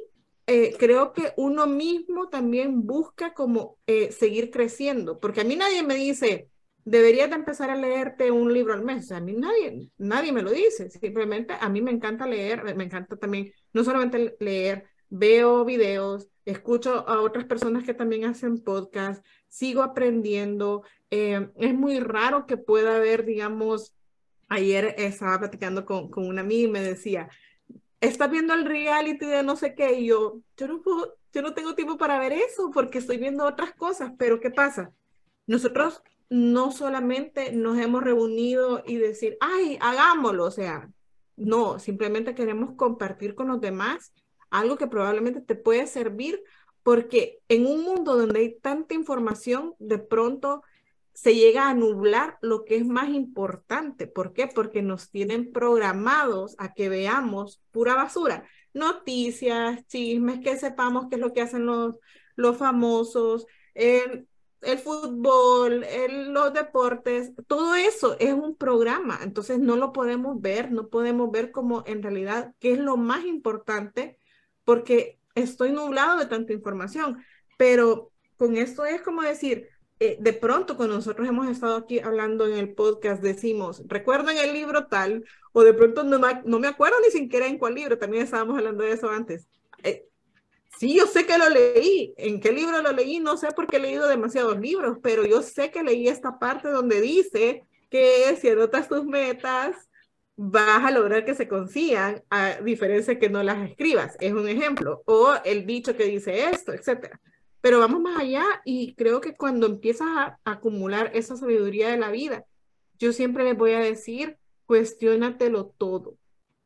eh, 0.46 0.74
creo 0.78 1.12
que 1.12 1.32
uno 1.36 1.66
mismo 1.66 2.28
también 2.28 2.86
busca 2.86 3.34
como 3.34 3.78
eh, 3.86 4.12
seguir 4.12 4.50
creciendo, 4.50 5.18
porque 5.20 5.40
a 5.40 5.44
mí 5.44 5.56
nadie 5.56 5.82
me 5.82 5.94
dice, 5.94 6.48
deberías 6.86 7.28
de 7.28 7.34
empezar 7.34 7.68
a 7.68 7.76
leerte 7.76 8.30
un 8.30 8.52
libro 8.52 8.72
al 8.72 8.84
mes. 8.84 9.10
a 9.10 9.20
mí 9.20 9.32
nadie, 9.32 9.90
nadie 9.98 10.32
me 10.32 10.40
lo 10.40 10.52
dice. 10.52 10.88
Simplemente 10.88 11.54
a 11.60 11.68
mí 11.68 11.82
me 11.82 11.90
encanta 11.90 12.26
leer, 12.26 12.76
me 12.76 12.84
encanta 12.84 13.16
también, 13.16 13.52
no 13.72 13.84
solamente 13.84 14.36
leer, 14.38 14.84
veo 15.10 15.64
videos, 15.64 16.28
escucho 16.44 17.06
a 17.08 17.20
otras 17.20 17.44
personas 17.44 17.84
que 17.84 17.92
también 17.92 18.24
hacen 18.24 18.62
podcast, 18.62 19.24
sigo 19.48 19.82
aprendiendo. 19.82 20.84
Eh, 21.10 21.50
es 21.56 21.74
muy 21.74 21.98
raro 21.98 22.46
que 22.46 22.56
pueda 22.56 22.96
haber, 22.96 23.24
digamos, 23.24 23.92
ayer 24.48 24.94
estaba 24.96 25.40
platicando 25.40 25.84
con, 25.84 26.08
con 26.08 26.26
una 26.28 26.42
amiga 26.42 26.68
y 26.68 26.70
me 26.70 26.82
decía, 26.82 27.28
estás 28.00 28.30
viendo 28.30 28.54
el 28.54 28.64
reality 28.64 29.26
de 29.26 29.42
no 29.42 29.56
sé 29.56 29.74
qué, 29.74 29.98
y 29.98 30.06
yo, 30.06 30.40
yo 30.56 30.68
no, 30.68 30.82
yo 31.32 31.42
no 31.42 31.52
tengo 31.52 31.74
tiempo 31.74 31.98
para 31.98 32.20
ver 32.20 32.32
eso 32.32 32.70
porque 32.72 32.98
estoy 32.98 33.16
viendo 33.18 33.44
otras 33.44 33.72
cosas, 33.72 34.12
pero 34.16 34.38
¿qué 34.38 34.50
pasa? 34.50 34.92
Nosotros 35.48 36.00
no 36.28 36.72
solamente 36.72 37.52
nos 37.52 37.78
hemos 37.78 38.02
reunido 38.02 38.82
y 38.86 38.96
decir, 38.96 39.36
ay, 39.40 39.78
hagámoslo, 39.80 40.44
o 40.44 40.50
sea, 40.50 40.90
no, 41.36 41.78
simplemente 41.78 42.34
queremos 42.34 42.74
compartir 42.76 43.34
con 43.34 43.48
los 43.48 43.60
demás 43.60 44.12
algo 44.50 44.76
que 44.76 44.86
probablemente 44.86 45.40
te 45.40 45.54
puede 45.54 45.86
servir, 45.86 46.42
porque 46.82 47.40
en 47.48 47.66
un 47.66 47.82
mundo 47.82 48.16
donde 48.16 48.40
hay 48.40 48.58
tanta 48.60 48.94
información, 48.94 49.74
de 49.78 49.98
pronto 49.98 50.62
se 51.12 51.34
llega 51.34 51.68
a 51.68 51.74
nublar 51.74 52.38
lo 52.42 52.64
que 52.64 52.76
es 52.76 52.86
más 52.86 53.08
importante. 53.08 54.06
¿Por 54.06 54.32
qué? 54.34 54.48
Porque 54.48 54.82
nos 54.82 55.10
tienen 55.10 55.50
programados 55.50 56.54
a 56.58 56.74
que 56.74 56.88
veamos 56.88 57.62
pura 57.70 57.94
basura. 57.94 58.44
Noticias, 58.74 59.86
chismes, 59.86 60.40
que 60.40 60.58
sepamos 60.58 61.06
qué 61.08 61.14
es 61.14 61.20
lo 61.20 61.32
que 61.32 61.40
hacen 61.40 61.64
los, 61.64 61.96
los 62.36 62.58
famosos, 62.58 63.46
el, 63.74 64.28
el 64.66 64.78
fútbol, 64.78 65.84
el, 65.84 66.32
los 66.32 66.52
deportes, 66.52 67.32
todo 67.46 67.74
eso 67.74 68.16
es 68.18 68.32
un 68.32 68.56
programa. 68.56 69.20
Entonces 69.22 69.58
no 69.58 69.76
lo 69.76 69.92
podemos 69.92 70.40
ver, 70.40 70.72
no 70.72 70.88
podemos 70.88 71.30
ver 71.30 71.52
como 71.52 71.84
en 71.86 72.02
realidad 72.02 72.54
qué 72.58 72.72
es 72.72 72.78
lo 72.78 72.96
más 72.96 73.24
importante 73.24 74.18
porque 74.64 75.18
estoy 75.34 75.72
nublado 75.72 76.18
de 76.18 76.26
tanta 76.26 76.52
información. 76.52 77.24
Pero 77.56 78.12
con 78.36 78.56
esto 78.56 78.84
es 78.84 79.00
como 79.02 79.22
decir, 79.22 79.68
eh, 79.98 80.18
de 80.20 80.32
pronto 80.32 80.76
cuando 80.76 80.96
nosotros 80.96 81.26
hemos 81.26 81.48
estado 81.48 81.76
aquí 81.76 82.00
hablando 82.00 82.46
en 82.46 82.54
el 82.54 82.74
podcast, 82.74 83.22
decimos, 83.22 83.82
recuerdan 83.86 84.36
el 84.36 84.52
libro 84.52 84.88
tal, 84.88 85.24
o 85.52 85.62
de 85.62 85.72
pronto 85.72 86.04
no, 86.04 86.18
no 86.44 86.58
me 86.58 86.68
acuerdo 86.68 86.96
ni 87.00 87.10
siquiera 87.10 87.46
en 87.46 87.58
cuál 87.58 87.74
libro, 87.74 87.96
también 87.98 88.24
estábamos 88.24 88.58
hablando 88.58 88.84
de 88.84 88.92
eso 88.92 89.08
antes. 89.08 89.48
Eh, 89.82 90.06
sí, 90.78 90.96
yo 90.96 91.06
sé 91.06 91.26
que 91.26 91.38
lo 91.38 91.48
leí, 91.48 92.14
en 92.16 92.40
qué 92.40 92.52
libro 92.52 92.82
lo 92.82 92.92
leí, 92.92 93.18
no 93.20 93.36
sé 93.36 93.48
porque 93.54 93.76
he 93.76 93.80
leído 93.80 94.08
demasiados 94.08 94.58
libros, 94.60 94.98
pero 95.02 95.24
yo 95.24 95.42
sé 95.42 95.70
que 95.70 95.82
leí 95.82 96.08
esta 96.08 96.38
parte 96.38 96.68
donde 96.68 97.00
dice 97.00 97.64
que 97.90 98.36
si 98.40 98.48
anotas 98.48 98.88
tus 98.88 99.04
metas, 99.04 99.76
vas 100.36 100.84
a 100.84 100.90
lograr 100.90 101.24
que 101.24 101.34
se 101.34 101.48
consigan, 101.48 102.22
a 102.30 102.60
diferencia 102.60 103.18
que 103.18 103.30
no 103.30 103.42
las 103.42 103.68
escribas. 103.68 104.16
Es 104.20 104.32
un 104.32 104.48
ejemplo. 104.48 105.02
O 105.06 105.34
el 105.44 105.66
dicho 105.66 105.96
que 105.96 106.04
dice 106.04 106.50
esto, 106.50 106.72
etcétera. 106.72 107.20
Pero 107.60 107.80
vamos 107.80 108.00
más 108.00 108.20
allá 108.20 108.44
y 108.64 108.94
creo 108.94 109.20
que 109.20 109.34
cuando 109.34 109.66
empiezas 109.66 110.08
a, 110.08 110.38
acumular 110.44 111.10
esa 111.14 111.36
sabiduría 111.36 111.88
de 111.88 111.96
la 111.96 112.10
vida, 112.10 112.44
yo 112.98 113.12
siempre 113.12 113.44
les 113.44 113.56
voy 113.56 113.72
a 113.72 113.80
decir, 113.80 114.36
cuestiónatelo 114.66 115.74
todo, 115.78 116.16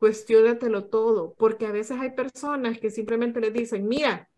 cuestiónatelo 0.00 0.86
todo, 0.86 1.34
porque 1.34 1.66
a 1.66 1.72
veces 1.72 1.98
hay 2.00 2.10
personas 2.10 2.80
que 2.80 2.90
simplemente 2.90 3.40
les 3.40 3.52
dicen, 3.52 3.86
mira, 3.86 4.28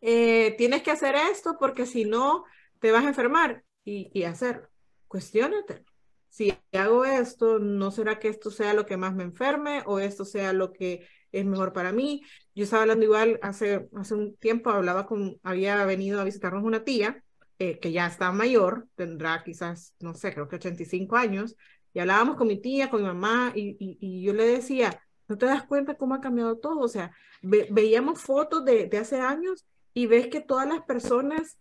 eh, 0.00 0.54
tienes 0.56 0.82
que 0.82 0.92
hacer 0.92 1.14
esto 1.16 1.56
porque 1.58 1.84
si 1.84 2.06
no 2.06 2.44
te 2.78 2.92
vas 2.92 3.04
a 3.04 3.08
enfermar 3.08 3.64
y, 3.84 4.10
y 4.18 4.24
hacer, 4.24 4.70
cuestiónatelo. 5.08 5.84
Si 6.28 6.52
hago 6.72 7.04
esto, 7.04 7.58
¿no 7.58 7.90
será 7.90 8.18
que 8.18 8.28
esto 8.28 8.50
sea 8.50 8.72
lo 8.72 8.86
que 8.86 8.96
más 8.96 9.14
me 9.14 9.24
enferme 9.24 9.82
o 9.86 9.98
esto 9.98 10.24
sea 10.24 10.52
lo 10.52 10.72
que 10.72 11.06
es 11.34 11.44
mejor 11.44 11.72
para 11.72 11.92
mí. 11.92 12.22
Yo 12.54 12.64
estaba 12.64 12.82
hablando 12.82 13.04
igual 13.04 13.38
hace, 13.42 13.88
hace 13.96 14.14
un 14.14 14.36
tiempo, 14.36 14.70
hablaba 14.70 15.06
con, 15.06 15.38
había 15.42 15.84
venido 15.84 16.20
a 16.20 16.24
visitarnos 16.24 16.62
una 16.62 16.84
tía 16.84 17.22
eh, 17.58 17.78
que 17.80 17.92
ya 17.92 18.06
está 18.06 18.32
mayor, 18.32 18.88
tendrá 18.94 19.42
quizás, 19.44 19.94
no 20.00 20.14
sé, 20.14 20.32
creo 20.32 20.48
que 20.48 20.56
85 20.56 21.16
años, 21.16 21.56
y 21.94 22.00
hablábamos 22.00 22.36
con 22.36 22.48
mi 22.48 22.60
tía, 22.60 22.90
con 22.90 23.00
mi 23.00 23.06
mamá, 23.06 23.52
y, 23.54 24.22
yo 24.22 24.34
le 24.34 24.44
decía, 24.44 25.00
¿no 25.28 25.38
te 25.38 25.46
das 25.46 25.62
cuenta 25.62 25.96
cómo 25.96 26.14
ha 26.14 26.20
cambiado 26.20 26.58
todo? 26.58 26.80
O 26.80 26.88
sea, 26.88 27.12
veíamos 27.40 28.20
fotos 28.20 28.64
de, 28.64 28.90
hace 28.98 29.20
años 29.20 29.64
y 29.94 30.06
ves 30.06 30.26
que 30.26 30.40
todas 30.40 30.68
las 30.68 30.82
personas 30.82 31.56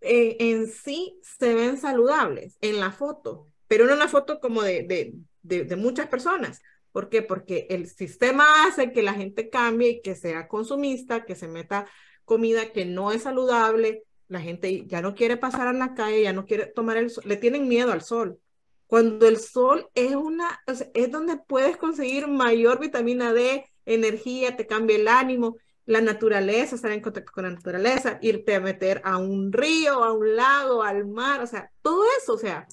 eh, 0.00 0.36
en 0.40 0.66
sí 0.66 1.20
se 1.22 1.54
ven 1.54 1.76
saludables 1.78 2.56
en 2.60 2.80
la 2.80 2.90
foto, 2.90 3.46
pero 3.68 3.86
no 3.86 3.94
una 3.94 4.08
foto 4.08 4.40
como 4.40 4.62
de, 4.62 4.82
de, 4.82 5.14
de, 5.42 5.64
de 5.64 5.76
muchas 5.76 6.08
personas, 6.08 6.60
¿Por 6.94 7.08
qué? 7.08 7.22
Porque 7.22 7.66
el 7.70 7.88
sistema 7.88 8.46
hace 8.68 8.92
que 8.92 9.02
la 9.02 9.14
gente 9.14 9.50
cambie 9.50 9.88
y 9.88 10.00
que 10.00 10.14
sea 10.14 10.46
consumista, 10.46 11.24
que 11.24 11.34
se 11.34 11.48
meta 11.48 11.88
comida 12.24 12.70
que 12.70 12.84
no 12.84 13.10
es 13.10 13.24
saludable, 13.24 14.04
la 14.28 14.40
gente 14.40 14.86
ya 14.86 15.02
no 15.02 15.16
quiere 15.16 15.36
pasar 15.36 15.66
a 15.66 15.72
la 15.72 15.94
calle, 15.94 16.22
ya 16.22 16.32
no 16.32 16.46
quiere 16.46 16.66
tomar 16.66 16.96
el 16.96 17.10
sol, 17.10 17.24
le 17.26 17.36
tienen 17.36 17.66
miedo 17.66 17.90
al 17.90 18.02
sol. 18.02 18.38
Cuando 18.86 19.26
el 19.26 19.38
sol 19.38 19.88
es 19.94 20.14
una, 20.14 20.60
es 20.66 21.10
donde 21.10 21.36
puedes 21.36 21.76
conseguir 21.76 22.28
mayor 22.28 22.78
vitamina 22.78 23.32
D, 23.32 23.64
energía, 23.86 24.56
te 24.56 24.66
cambia 24.66 24.96
el 24.96 25.08
ánimo, 25.08 25.56
la 25.86 26.00
naturaleza, 26.00 26.76
estar 26.76 26.92
en 26.92 27.00
contacto 27.00 27.32
con 27.32 27.44
la 27.44 27.50
naturaleza, 27.50 28.18
irte 28.22 28.54
a 28.54 28.60
meter 28.60 29.02
a 29.04 29.18
un 29.18 29.52
río, 29.52 30.02
a 30.04 30.12
un 30.12 30.36
lago, 30.36 30.82
al 30.82 31.06
mar, 31.06 31.42
o 31.42 31.46
sea, 31.46 31.70
todo 31.82 32.04
eso, 32.18 32.34
o 32.34 32.38
sea, 32.38 32.66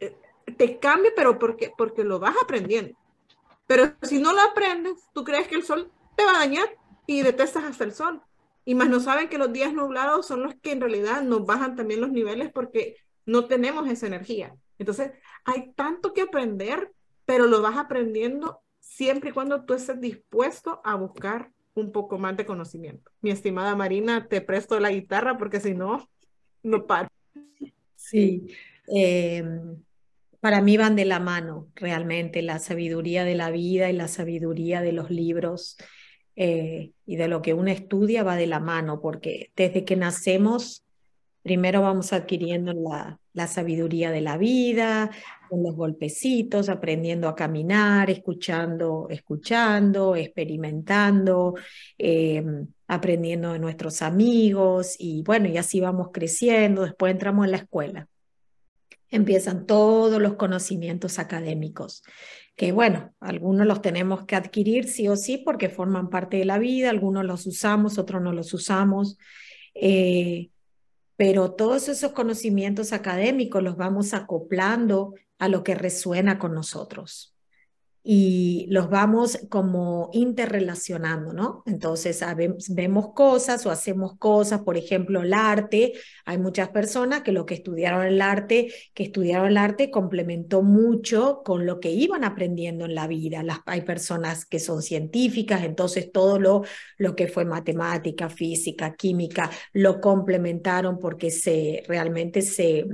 eh, 0.00 0.16
te 0.56 0.78
cambia, 0.78 1.12
pero 1.14 1.38
porque, 1.38 1.72
porque 1.76 2.04
lo 2.04 2.18
vas 2.18 2.34
aprendiendo. 2.42 2.96
Pero 3.66 3.94
si 4.02 4.18
no 4.18 4.32
lo 4.32 4.40
aprendes, 4.40 5.08
tú 5.12 5.24
crees 5.24 5.48
que 5.48 5.56
el 5.56 5.64
sol 5.64 5.90
te 6.16 6.24
va 6.24 6.32
a 6.32 6.38
dañar 6.40 6.68
y 7.06 7.22
detestas 7.22 7.64
hasta 7.64 7.84
el 7.84 7.92
sol. 7.92 8.22
Y 8.64 8.74
más 8.74 8.88
no 8.88 9.00
saben 9.00 9.28
que 9.28 9.38
los 9.38 9.52
días 9.52 9.72
nublados 9.72 10.26
son 10.26 10.42
los 10.42 10.54
que 10.56 10.72
en 10.72 10.80
realidad 10.80 11.22
nos 11.22 11.44
bajan 11.44 11.76
también 11.76 12.00
los 12.00 12.10
niveles 12.10 12.50
porque 12.52 12.96
no 13.26 13.46
tenemos 13.46 13.88
esa 13.88 14.06
energía. 14.06 14.54
Entonces, 14.82 15.12
hay 15.44 15.72
tanto 15.74 16.12
que 16.12 16.22
aprender, 16.22 16.92
pero 17.24 17.46
lo 17.46 17.62
vas 17.62 17.76
aprendiendo 17.76 18.60
siempre 18.80 19.30
y 19.30 19.32
cuando 19.32 19.64
tú 19.64 19.74
estés 19.74 20.00
dispuesto 20.00 20.80
a 20.84 20.94
buscar 20.94 21.50
un 21.74 21.92
poco 21.92 22.18
más 22.18 22.36
de 22.36 22.44
conocimiento. 22.44 23.10
Mi 23.20 23.30
estimada 23.30 23.74
Marina, 23.74 24.28
te 24.28 24.40
presto 24.40 24.78
la 24.78 24.90
guitarra 24.90 25.38
porque 25.38 25.60
si 25.60 25.74
no, 25.74 26.08
no 26.62 26.86
paro. 26.86 27.08
Sí. 27.96 28.48
Eh, 28.94 29.42
para 30.40 30.60
mí 30.60 30.76
van 30.76 30.96
de 30.96 31.04
la 31.04 31.20
mano 31.20 31.68
realmente 31.76 32.42
la 32.42 32.58
sabiduría 32.58 33.24
de 33.24 33.36
la 33.36 33.50
vida 33.50 33.88
y 33.88 33.92
la 33.92 34.08
sabiduría 34.08 34.82
de 34.82 34.90
los 34.90 35.08
libros 35.08 35.76
eh, 36.34 36.90
y 37.06 37.16
de 37.16 37.28
lo 37.28 37.42
que 37.42 37.54
uno 37.54 37.70
estudia 37.70 38.24
va 38.24 38.36
de 38.36 38.48
la 38.48 38.58
mano, 38.58 39.00
porque 39.00 39.52
desde 39.54 39.84
que 39.84 39.94
nacemos, 39.94 40.84
primero 41.42 41.82
vamos 41.82 42.12
adquiriendo 42.12 42.72
la, 42.72 43.18
la 43.34 43.46
sabiduría 43.46 44.10
de 44.10 44.20
la 44.20 44.36
vida, 44.36 45.10
con 45.48 45.62
los 45.62 45.74
golpecitos, 45.74 46.68
aprendiendo 46.68 47.28
a 47.28 47.34
caminar, 47.34 48.10
escuchando, 48.10 49.06
escuchando, 49.10 50.16
experimentando, 50.16 51.54
em, 51.98 52.66
aprendiendo 52.86 53.52
de 53.52 53.58
nuestros 53.58 54.02
amigos 54.02 54.96
y 54.98 55.22
bueno, 55.22 55.48
y 55.48 55.56
así 55.56 55.80
vamos 55.80 56.08
creciendo, 56.12 56.82
después 56.82 57.12
entramos 57.12 57.44
en 57.46 57.50
la 57.50 57.58
escuela. 57.58 58.08
Empiezan 59.10 59.66
todos 59.66 60.20
los 60.22 60.34
conocimientos 60.34 61.18
académicos, 61.18 62.02
que 62.56 62.72
bueno, 62.72 63.12
algunos 63.20 63.66
los 63.66 63.82
tenemos 63.82 64.24
que 64.24 64.36
adquirir 64.36 64.88
sí 64.88 65.08
o 65.08 65.16
sí 65.16 65.38
porque 65.38 65.68
forman 65.68 66.08
parte 66.08 66.38
de 66.38 66.44
la 66.44 66.58
vida, 66.58 66.90
algunos 66.90 67.24
los 67.24 67.46
usamos, 67.46 67.98
otros 67.98 68.22
no 68.22 68.32
los 68.32 68.54
usamos, 68.54 69.18
eh, 69.74 70.50
pero 71.16 71.52
todos 71.52 71.88
esos 71.88 72.12
conocimientos 72.12 72.92
académicos 72.92 73.62
los 73.62 73.76
vamos 73.76 74.14
acoplando 74.14 75.14
a 75.38 75.48
lo 75.48 75.62
que 75.64 75.74
resuena 75.74 76.38
con 76.38 76.54
nosotros 76.54 77.31
y 78.04 78.66
los 78.68 78.90
vamos 78.90 79.38
como 79.48 80.10
interrelacionando, 80.12 81.32
¿no? 81.32 81.62
Entonces 81.66 82.24
vemos 82.68 83.12
cosas 83.14 83.64
o 83.64 83.70
hacemos 83.70 84.16
cosas, 84.18 84.62
por 84.62 84.76
ejemplo, 84.76 85.22
el 85.22 85.32
arte, 85.32 85.92
hay 86.24 86.38
muchas 86.38 86.70
personas 86.70 87.22
que 87.22 87.30
lo 87.30 87.46
que 87.46 87.54
estudiaron 87.54 88.04
el 88.04 88.20
arte, 88.20 88.72
que 88.92 89.04
estudiaron 89.04 89.48
el 89.48 89.56
arte 89.56 89.90
complementó 89.90 90.62
mucho 90.62 91.42
con 91.44 91.64
lo 91.64 91.78
que 91.78 91.90
iban 91.92 92.24
aprendiendo 92.24 92.86
en 92.86 92.94
la 92.96 93.06
vida. 93.06 93.42
Las, 93.44 93.60
hay 93.66 93.82
personas 93.82 94.46
que 94.46 94.58
son 94.58 94.82
científicas, 94.82 95.62
entonces 95.62 96.10
todo 96.10 96.40
lo, 96.40 96.62
lo 96.98 97.14
que 97.14 97.28
fue 97.28 97.44
matemática, 97.44 98.28
física, 98.28 98.94
química, 98.94 99.50
lo 99.72 100.00
complementaron 100.00 100.98
porque 100.98 101.30
se 101.30 101.84
realmente 101.86 102.42
se 102.42 102.84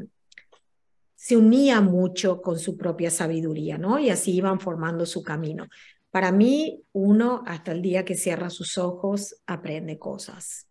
se 1.28 1.36
unía 1.36 1.82
mucho 1.82 2.40
con 2.40 2.58
su 2.58 2.78
propia 2.78 3.10
sabiduría, 3.10 3.76
¿no? 3.76 3.98
Y 3.98 4.08
así 4.08 4.32
iban 4.32 4.58
formando 4.60 5.04
su 5.04 5.22
camino. 5.22 5.66
Para 6.10 6.32
mí, 6.32 6.82
uno, 6.92 7.42
hasta 7.44 7.72
el 7.72 7.82
día 7.82 8.02
que 8.02 8.14
cierra 8.14 8.48
sus 8.48 8.78
ojos, 8.78 9.36
aprende 9.46 9.98
cosas. 9.98 10.68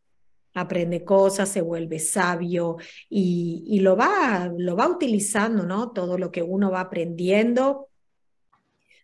Aprende 0.55 1.03
cosas, 1.03 1.49
se 1.49 1.61
vuelve 1.61 1.99
sabio 1.99 2.77
y, 3.07 3.79
lo, 3.81 3.95
va, 3.95 4.51
lo 4.57 4.75
va 4.75 4.87
utilizando, 4.87 5.61
¿no? 5.61 5.91
Todo 5.91 6.17
lo 6.17 6.31
que 6.31 6.41
uno 6.41 6.71
va 6.71 6.79
aprendiendo, 6.79 7.89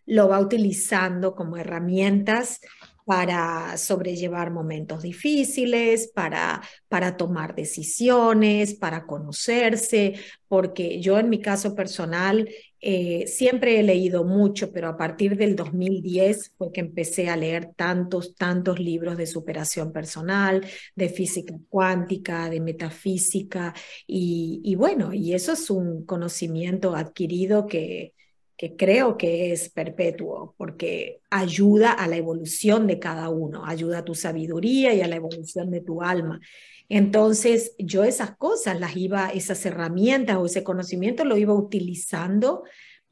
lo 0.06 0.28
va 0.28 0.40
utilizando 0.40 1.36
como 1.36 1.56
herramientas 1.56 2.62
para 3.04 3.76
sobrellevar 3.76 4.50
momentos 4.50 5.02
difíciles, 5.02 6.08
para, 6.14 6.62
para 6.88 7.16
tomar 7.16 7.54
decisiones, 7.54 8.74
para 8.74 9.06
conocerse, 9.06 10.14
porque 10.48 11.00
yo 11.00 11.18
en 11.18 11.28
mi 11.28 11.40
caso 11.40 11.74
personal 11.74 12.48
eh, 12.80 13.26
siempre 13.26 13.78
he 13.78 13.82
leído 13.82 14.24
mucho, 14.24 14.72
pero 14.72 14.88
a 14.88 14.96
partir 14.96 15.36
del 15.36 15.56
2010 15.56 16.52
fue 16.56 16.72
que 16.72 16.80
empecé 16.80 17.28
a 17.28 17.36
leer 17.36 17.72
tantos, 17.76 18.34
tantos 18.34 18.78
libros 18.78 19.16
de 19.16 19.26
superación 19.26 19.92
personal, 19.92 20.66
de 20.94 21.08
física 21.08 21.54
cuántica, 21.68 22.48
de 22.48 22.60
metafísica, 22.60 23.74
y, 24.06 24.60
y 24.64 24.74
bueno, 24.76 25.12
y 25.12 25.34
eso 25.34 25.52
es 25.52 25.70
un 25.70 26.04
conocimiento 26.06 26.94
adquirido 26.94 27.66
que 27.66 28.14
que 28.56 28.76
creo 28.76 29.16
que 29.16 29.52
es 29.52 29.68
perpetuo, 29.68 30.54
porque 30.56 31.20
ayuda 31.30 31.92
a 31.92 32.06
la 32.06 32.16
evolución 32.16 32.86
de 32.86 32.98
cada 32.98 33.28
uno, 33.28 33.64
ayuda 33.66 33.98
a 33.98 34.04
tu 34.04 34.14
sabiduría 34.14 34.94
y 34.94 35.00
a 35.00 35.08
la 35.08 35.16
evolución 35.16 35.70
de 35.70 35.80
tu 35.80 36.02
alma. 36.02 36.40
Entonces, 36.88 37.74
yo 37.78 38.04
esas 38.04 38.36
cosas 38.36 38.78
las 38.78 38.96
iba, 38.96 39.30
esas 39.30 39.64
herramientas 39.66 40.36
o 40.36 40.46
ese 40.46 40.62
conocimiento 40.62 41.24
lo 41.24 41.36
iba 41.36 41.54
utilizando 41.54 42.62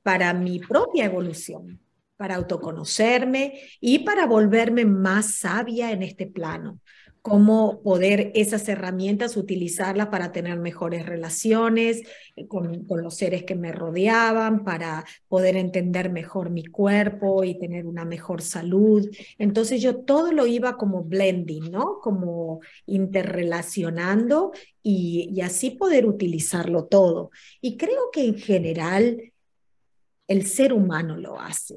para 0.03 0.35
mi 0.35 0.61
propia 0.61 1.07
evolución, 1.07 1.81
para 2.17 2.37
autoconocerme 2.37 3.61
y 3.81 4.01
para 4.01 4.27
volverme 4.27 4.85
más 4.85 5.35
sabia 5.37 5.91
en 5.91 6.03
este 6.03 6.27
plano 6.27 6.81
cómo 7.23 7.81
poder 7.83 8.33
esas 8.35 8.69
herramientas 8.69 9.37
utilizarlas 9.37 10.09
para 10.09 10.33
tener 10.33 10.59
mejores 10.59 11.07
relaciones 11.07 12.02
eh, 12.35 12.49
con, 12.49 12.85
los 12.88 13.14
seres 13.14 13.45
que 13.45 13.55
me 13.55 13.71
rodeaban, 13.71 14.64
para 14.64 15.05
poder 15.29 15.57
entender 15.57 16.11
mejor 16.11 16.50
mi 16.50 16.64
cuerpo 16.64 17.45
y 17.45 17.59
tener 17.59 17.87
una 17.87 18.05
mejor 18.05 18.43
salud. 18.43 19.09
Entonces 19.38 19.81
yo 19.81 19.99
todo 19.99 20.33
lo 20.33 20.47
iba 20.47 20.76
como 20.76 21.05
blending, 21.05 21.71
¿no? 21.71 22.00
Como 22.00 22.61
interrelacionando 22.87 24.50
y, 24.83 25.31
y 25.33 25.41
así 25.43 25.71
poder 25.71 26.07
utilizarlo 26.07 26.87
todo. 26.87 27.31
Y 27.61 27.76
creo 27.76 28.11
que 28.12 28.25
en 28.25 28.37
general 28.37 29.33
el 30.26 30.47
ser 30.47 30.73
humano 30.73 31.17
lo 31.17 31.38
hace, 31.38 31.76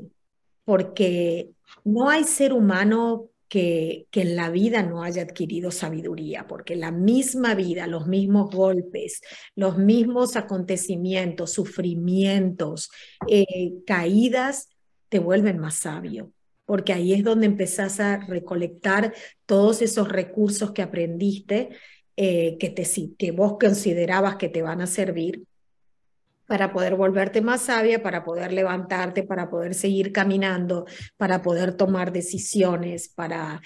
porque 0.64 1.52
no 1.84 2.10
hay 2.10 2.24
ser 2.24 2.52
humano 2.52 3.30
que, 3.48 4.08
en 4.12 4.36
la 4.36 4.50
vida 4.50 4.84
no 4.84 5.04
haya 5.04 5.24
adquirido 5.24 5.72
sabiduría, 5.72 6.48
porque 6.48 6.76
la 6.76 6.92
misma 6.92 7.56
vida, 7.56 7.88
los 7.88 8.08
mismos 8.08 8.54
golpes, 8.54 9.22
los 9.56 9.78
mismos 9.78 10.36
acontecimientos, 10.36 11.54
sufrimientos, 11.54 12.90
eh, 13.28 13.74
caídas, 13.86 14.70
te 15.10 15.20
vuelven 15.20 15.60
más 15.60 15.76
sabio, 15.76 16.32
porque 16.66 16.94
ahí 16.94 17.14
es 17.14 17.24
donde 17.24 17.46
empezás 17.46 18.00
a 18.00 18.18
recolectar 18.18 19.14
todos 19.46 19.82
esos 19.82 20.10
recursos 20.10 20.72
que 20.72 20.82
aprendiste, 20.82 21.70
eh, 22.18 22.58
que, 22.60 22.70
te, 22.70 22.86
que 23.18 23.32
vos 23.32 23.58
considerabas 23.60 24.38
que 24.38 24.50
te 24.50 24.62
van 24.62 24.82
a 24.82 24.88
servir 24.88 25.44
para 26.48 26.72
poder 26.72 26.96
volverte 26.96 27.42
más 27.42 27.64
sabia, 27.64 28.04
para 28.04 28.24
poder 28.24 28.54
levantarte, 28.54 29.24
para 29.24 29.50
poder 29.50 29.74
seguir 29.74 30.12
caminando, 30.12 30.86
para 31.18 31.42
poder 31.42 31.74
tomar 31.74 32.12
decisiones, 32.12 33.10
para, 33.10 33.62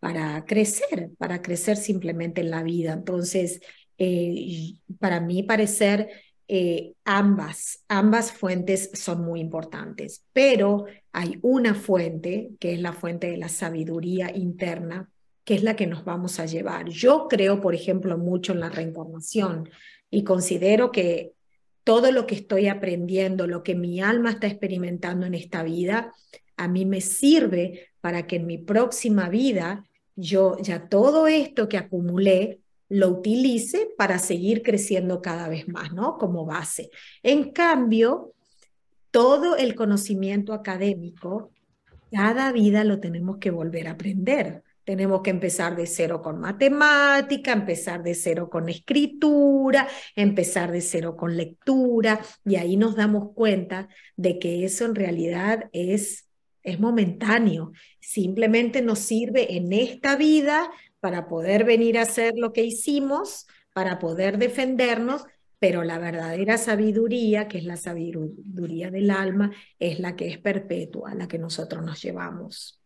para 0.00 0.44
crecer, 0.44 1.10
para 1.18 1.42
crecer 1.42 1.76
simplemente 1.76 2.40
en 2.40 2.50
la 2.50 2.62
vida. 2.62 2.92
Entonces, 2.92 3.60
eh, 3.98 4.74
para 4.98 5.20
mí 5.20 5.42
parecer, 5.42 6.08
eh, 6.48 6.94
ambas, 7.04 7.84
ambas 7.88 8.32
fuentes 8.32 8.90
son 8.94 9.24
muy 9.24 9.40
importantes, 9.40 10.24
pero 10.32 10.86
hay 11.12 11.38
una 11.42 11.74
fuente, 11.74 12.50
que 12.58 12.74
es 12.74 12.80
la 12.80 12.92
fuente 12.92 13.30
de 13.30 13.36
la 13.36 13.48
sabiduría 13.48 14.36
interna, 14.36 15.08
que 15.44 15.54
es 15.54 15.62
la 15.62 15.76
que 15.76 15.86
nos 15.86 16.04
vamos 16.04 16.40
a 16.40 16.46
llevar. 16.46 16.88
Yo 16.88 17.26
creo, 17.28 17.60
por 17.60 17.74
ejemplo, 17.74 18.18
mucho 18.18 18.52
en 18.52 18.60
la 18.60 18.70
reencarnación 18.70 19.70
y 20.10 20.24
considero 20.24 20.92
que 20.92 21.32
todo 21.84 22.12
lo 22.12 22.26
que 22.26 22.34
estoy 22.34 22.68
aprendiendo, 22.68 23.46
lo 23.46 23.62
que 23.62 23.74
mi 23.74 24.00
alma 24.00 24.30
está 24.30 24.46
experimentando 24.46 25.26
en 25.26 25.34
esta 25.34 25.62
vida, 25.62 26.12
a 26.56 26.68
mí 26.68 26.86
me 26.86 27.00
sirve 27.00 27.90
para 28.00 28.26
que 28.26 28.36
en 28.36 28.46
mi 28.46 28.58
próxima 28.58 29.28
vida 29.28 29.84
yo 30.14 30.56
ya 30.60 30.88
todo 30.88 31.26
esto 31.26 31.68
que 31.68 31.78
acumulé 31.78 32.60
lo 32.88 33.08
utilice 33.08 33.88
para 33.96 34.18
seguir 34.18 34.62
creciendo 34.62 35.22
cada 35.22 35.48
vez 35.48 35.66
más, 35.66 35.92
¿no? 35.92 36.18
Como 36.18 36.44
base. 36.44 36.90
En 37.22 37.50
cambio, 37.50 38.34
todo 39.10 39.56
el 39.56 39.74
conocimiento 39.74 40.52
académico, 40.52 41.50
cada 42.10 42.52
vida 42.52 42.84
lo 42.84 43.00
tenemos 43.00 43.38
que 43.38 43.50
volver 43.50 43.88
a 43.88 43.92
aprender. 43.92 44.62
Tenemos 44.92 45.22
que 45.22 45.30
empezar 45.30 45.74
de 45.74 45.86
cero 45.86 46.20
con 46.20 46.38
matemática, 46.38 47.50
empezar 47.50 48.02
de 48.02 48.14
cero 48.14 48.50
con 48.50 48.68
escritura, 48.68 49.88
empezar 50.14 50.70
de 50.70 50.82
cero 50.82 51.16
con 51.16 51.34
lectura, 51.34 52.20
y 52.44 52.56
ahí 52.56 52.76
nos 52.76 52.94
damos 52.94 53.32
cuenta 53.32 53.88
de 54.16 54.38
que 54.38 54.66
eso 54.66 54.84
en 54.84 54.94
realidad 54.94 55.70
es, 55.72 56.28
es 56.62 56.78
momentáneo. 56.78 57.72
Simplemente 58.00 58.82
nos 58.82 58.98
sirve 58.98 59.56
en 59.56 59.72
esta 59.72 60.16
vida 60.16 60.70
para 61.00 61.26
poder 61.26 61.64
venir 61.64 61.96
a 61.96 62.02
hacer 62.02 62.34
lo 62.36 62.52
que 62.52 62.62
hicimos, 62.62 63.46
para 63.72 63.98
poder 63.98 64.36
defendernos, 64.36 65.24
pero 65.58 65.84
la 65.84 65.98
verdadera 65.98 66.58
sabiduría, 66.58 67.48
que 67.48 67.56
es 67.56 67.64
la 67.64 67.78
sabiduría 67.78 68.90
del 68.90 69.10
alma, 69.10 69.52
es 69.78 70.00
la 70.00 70.16
que 70.16 70.28
es 70.28 70.36
perpetua, 70.36 71.14
la 71.14 71.28
que 71.28 71.38
nosotros 71.38 71.82
nos 71.82 72.02
llevamos. 72.02 72.81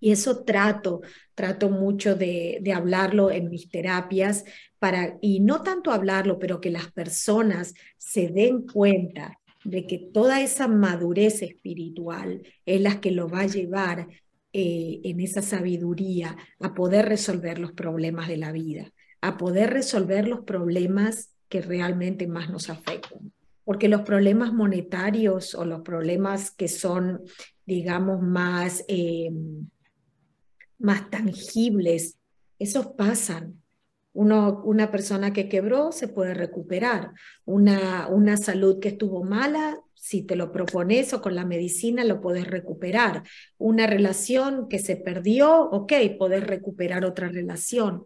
Y 0.00 0.12
eso 0.12 0.44
trato, 0.44 1.00
trato 1.34 1.70
mucho 1.70 2.14
de, 2.14 2.58
de, 2.60 2.72
hablarlo 2.72 3.30
en 3.30 3.48
mis 3.48 3.68
terapias, 3.68 4.44
para, 4.78 5.18
y 5.20 5.40
no 5.40 5.62
tanto 5.62 5.92
hablarlo, 5.92 6.38
pero 6.38 6.60
que 6.60 6.70
las 6.70 6.90
personas 6.90 7.74
se 7.98 8.28
den 8.28 8.66
cuenta 8.66 9.38
de 9.64 9.86
que 9.86 9.98
toda 9.98 10.40
esa 10.40 10.66
madurez 10.68 11.42
espiritual 11.42 12.42
es 12.66 12.80
la 12.80 13.00
que 13.00 13.12
lo 13.12 13.28
va 13.28 13.40
a 13.40 13.46
llevar 13.46 14.08
eh, 14.54 15.00
en 15.04 15.20
esa 15.20 15.40
sabiduría 15.40 16.36
a 16.60 16.74
poder 16.74 17.06
resolver 17.06 17.58
los 17.58 17.72
problemas 17.72 18.28
de 18.28 18.36
la 18.36 18.52
vida, 18.52 18.92
a 19.22 19.38
poder 19.38 19.70
resolver 19.70 20.28
los 20.28 20.40
problemas 20.40 21.30
que 21.48 21.62
realmente 21.62 22.26
más 22.26 22.50
nos 22.50 22.68
afectan. 22.68 23.32
Porque 23.64 23.88
los 23.88 24.02
problemas 24.02 24.52
monetarios 24.52 25.54
o 25.54 25.64
los 25.64 25.82
problemas 25.82 26.50
que 26.50 26.68
son, 26.68 27.22
digamos, 27.64 28.20
más... 28.20 28.84
Eh, 28.88 29.30
más 30.82 31.08
tangibles, 31.10 32.18
esos 32.58 32.88
pasan. 32.88 33.62
Uno, 34.14 34.62
una 34.64 34.90
persona 34.90 35.32
que 35.32 35.48
quebró 35.48 35.90
se 35.92 36.08
puede 36.08 36.34
recuperar. 36.34 37.12
Una, 37.46 38.08
una 38.08 38.36
salud 38.36 38.78
que 38.78 38.88
estuvo 38.88 39.24
mala, 39.24 39.80
si 39.94 40.22
te 40.22 40.36
lo 40.36 40.52
propones 40.52 41.14
o 41.14 41.22
con 41.22 41.34
la 41.34 41.46
medicina 41.46 42.04
lo 42.04 42.20
puedes 42.20 42.46
recuperar. 42.46 43.22
Una 43.56 43.86
relación 43.86 44.68
que 44.68 44.80
se 44.80 44.96
perdió, 44.96 45.62
ok, 45.70 45.92
puedes 46.18 46.44
recuperar 46.44 47.04
otra 47.04 47.28
relación. 47.28 48.04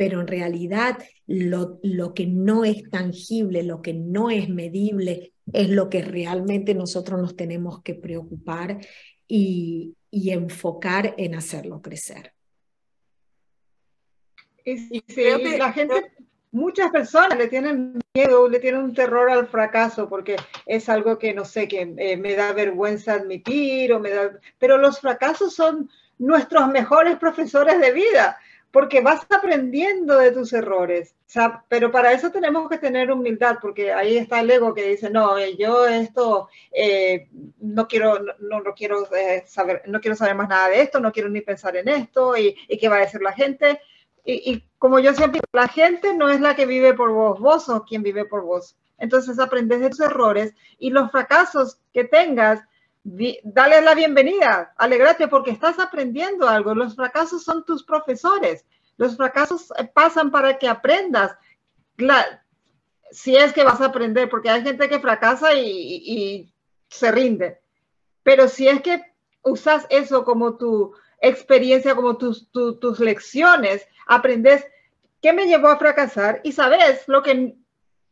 Pero 0.00 0.22
en 0.22 0.28
realidad 0.28 0.96
lo, 1.26 1.78
lo 1.82 2.14
que 2.14 2.26
no 2.26 2.64
es 2.64 2.88
tangible, 2.88 3.62
lo 3.62 3.82
que 3.82 3.92
no 3.92 4.30
es 4.30 4.48
medible, 4.48 5.34
es 5.52 5.68
lo 5.68 5.90
que 5.90 6.00
realmente 6.00 6.74
nosotros 6.74 7.20
nos 7.20 7.36
tenemos 7.36 7.82
que 7.82 7.94
preocupar 7.96 8.78
y, 9.28 9.94
y 10.10 10.30
enfocar 10.30 11.14
en 11.18 11.34
hacerlo 11.34 11.82
crecer. 11.82 12.32
Y, 14.64 15.02
creo 15.02 15.36
que 15.36 15.58
la 15.58 15.70
gente, 15.70 16.12
muchas 16.50 16.90
personas 16.90 17.36
le 17.36 17.48
tienen 17.48 17.98
miedo, 18.14 18.48
le 18.48 18.58
tienen 18.58 18.80
un 18.80 18.94
terror 18.94 19.28
al 19.28 19.48
fracaso 19.48 20.08
porque 20.08 20.36
es 20.64 20.88
algo 20.88 21.18
que 21.18 21.34
no 21.34 21.44
sé, 21.44 21.68
que 21.68 21.94
eh, 21.98 22.16
me 22.16 22.36
da 22.36 22.54
vergüenza 22.54 23.12
admitir 23.16 23.92
o 23.92 24.00
me 24.00 24.08
da, 24.08 24.30
pero 24.58 24.78
los 24.78 24.98
fracasos 24.98 25.54
son 25.54 25.90
nuestros 26.16 26.68
mejores 26.68 27.18
profesores 27.18 27.78
de 27.78 27.92
vida 27.92 28.38
porque 28.72 29.00
vas 29.00 29.26
aprendiendo 29.30 30.18
de 30.18 30.32
tus 30.32 30.52
errores. 30.52 31.14
pero 31.68 31.90
para 31.90 32.12
eso 32.12 32.30
tenemos 32.30 32.68
que 32.68 32.78
tener 32.78 33.10
humildad, 33.10 33.58
porque 33.60 33.92
ahí 33.92 34.16
está 34.16 34.40
el 34.40 34.50
ego 34.50 34.74
que 34.74 34.88
dice, 34.88 35.10
no, 35.10 35.38
eh, 35.38 35.56
yo 35.56 35.86
esto 35.86 36.48
eh, 36.72 37.28
no 37.58 37.88
quiero, 37.88 38.18
no, 38.40 38.60
no 38.60 38.74
quiero 38.74 39.12
eh, 39.14 39.44
saber, 39.46 39.82
no 39.86 40.00
quiero 40.00 40.16
saber 40.16 40.34
más 40.34 40.48
nada 40.48 40.68
de 40.68 40.82
esto, 40.82 41.00
no 41.00 41.12
quiero 41.12 41.28
ni 41.28 41.40
pensar 41.40 41.76
en 41.76 41.88
esto, 41.88 42.36
y, 42.36 42.56
y 42.68 42.78
qué 42.78 42.88
va 42.88 42.96
a 42.96 43.00
decir 43.00 43.22
la 43.22 43.32
gente. 43.32 43.80
Y, 44.24 44.52
y, 44.52 44.64
como 44.78 44.98
yo 44.98 45.14
siempre 45.14 45.40
la 45.52 45.68
gente 45.68 46.14
no 46.14 46.30
es 46.30 46.40
la 46.40 46.54
que 46.54 46.66
vive 46.66 46.94
por 46.94 47.10
vos, 47.12 47.40
vos 47.40 47.64
sos 47.64 47.84
quien 47.84 48.02
vive 48.02 48.24
por 48.24 48.42
vos. 48.42 48.76
Entonces 48.98 49.38
aprendes 49.38 49.80
de 49.80 49.90
tus 49.90 50.00
errores 50.00 50.54
y 50.78 50.90
los 50.90 51.10
fracasos 51.10 51.80
que 51.92 52.04
tengas, 52.04 52.60
dale 53.02 53.80
la 53.80 53.94
bienvenida, 53.94 54.74
alegrate 54.76 55.28
porque 55.28 55.50
estás 55.50 55.78
aprendiendo 55.78 56.48
algo. 56.48 56.74
Los 56.74 56.94
fracasos 56.94 57.42
son 57.42 57.64
tus 57.64 57.84
profesores. 57.84 58.64
Los 58.96 59.16
fracasos 59.16 59.72
eh, 59.78 59.90
pasan 59.92 60.30
para 60.30 60.58
que 60.58 60.68
aprendas. 60.68 61.36
si 63.10 63.36
es 63.36 63.52
que 63.52 63.64
vas 63.64 63.80
a 63.80 63.86
aprender, 63.86 64.28
porque 64.28 64.50
hay 64.50 64.62
gente 64.62 64.88
que 64.88 65.00
fracasa 65.00 65.54
y, 65.54 66.52
se 66.88 67.12
rinde. 67.12 67.60
Pero 68.22 68.48
si 68.48 68.68
es 68.68 68.82
que 68.82 69.02
usas 69.42 69.86
eso 69.90 70.24
como 70.24 70.56
tu 70.56 70.92
experiencia, 71.20 71.94
como 71.94 72.16
tus, 72.16 72.48
lecciones, 73.00 73.86
aprendes 74.06 74.66
qué 75.22 75.32
me 75.32 75.46
llevó 75.46 75.68
a 75.68 75.78
fracasar 75.78 76.40
y 76.42 76.52
sabes 76.52 77.06
lo 77.06 77.22
que 77.22 77.54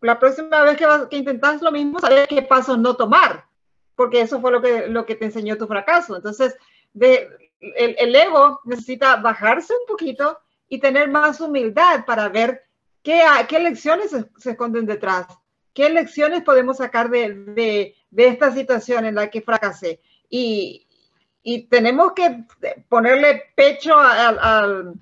la 0.01 0.18
próxima 0.20 0.62
vez 0.62 0.77
que, 0.77 0.87
vas, 0.87 1.07
que 1.09 1.16
intentas 1.16 1.61
lo 1.61 1.72
mismo, 1.72 1.98
sabes 1.98 2.29
qué 2.29 2.42
pasos 2.42 2.79
no 2.79 2.94
tomar 2.94 3.48
porque 3.99 4.21
eso 4.21 4.41
fue 4.41 4.53
lo 4.53 4.63
que, 4.63 4.87
lo 4.87 5.05
que 5.05 5.17
te 5.17 5.25
enseñó 5.25 5.59
tu 5.59 5.67
fracaso. 5.67 6.15
Entonces, 6.15 6.57
de, 6.93 7.29
el, 7.59 8.15
ego 8.15 8.61
necesita 8.65 9.17
bajarse 9.17 9.73
un 9.73 9.87
poquito 9.89 10.39
y 10.69 10.79
tener 10.79 11.11
más 11.11 11.41
humildad 11.41 12.05
para 12.07 12.29
ver 12.29 12.63
qué, 13.03 13.23
qué 13.49 13.59
lecciones 13.59 14.13
se, 14.13 14.51
esconden 14.51 14.87
detrás, 14.87 15.27
qué 15.75 15.91
lecciones 15.91 16.45
podemos 16.45 16.77
sacar 16.77 17.11
de, 17.11 17.35
de, 17.47 17.97
de 18.09 18.27
esta 18.29 18.53
situación 18.53 19.05
en 19.05 19.17
la 19.17 19.29
que 19.31 19.43
fracasé. 19.43 20.01
Y, 20.31 20.87
y 21.43 21.65
tenemos 21.65 22.13
que 22.13 22.45
ponerle 22.89 23.47
pecho 23.57 23.97
al, 23.99 24.95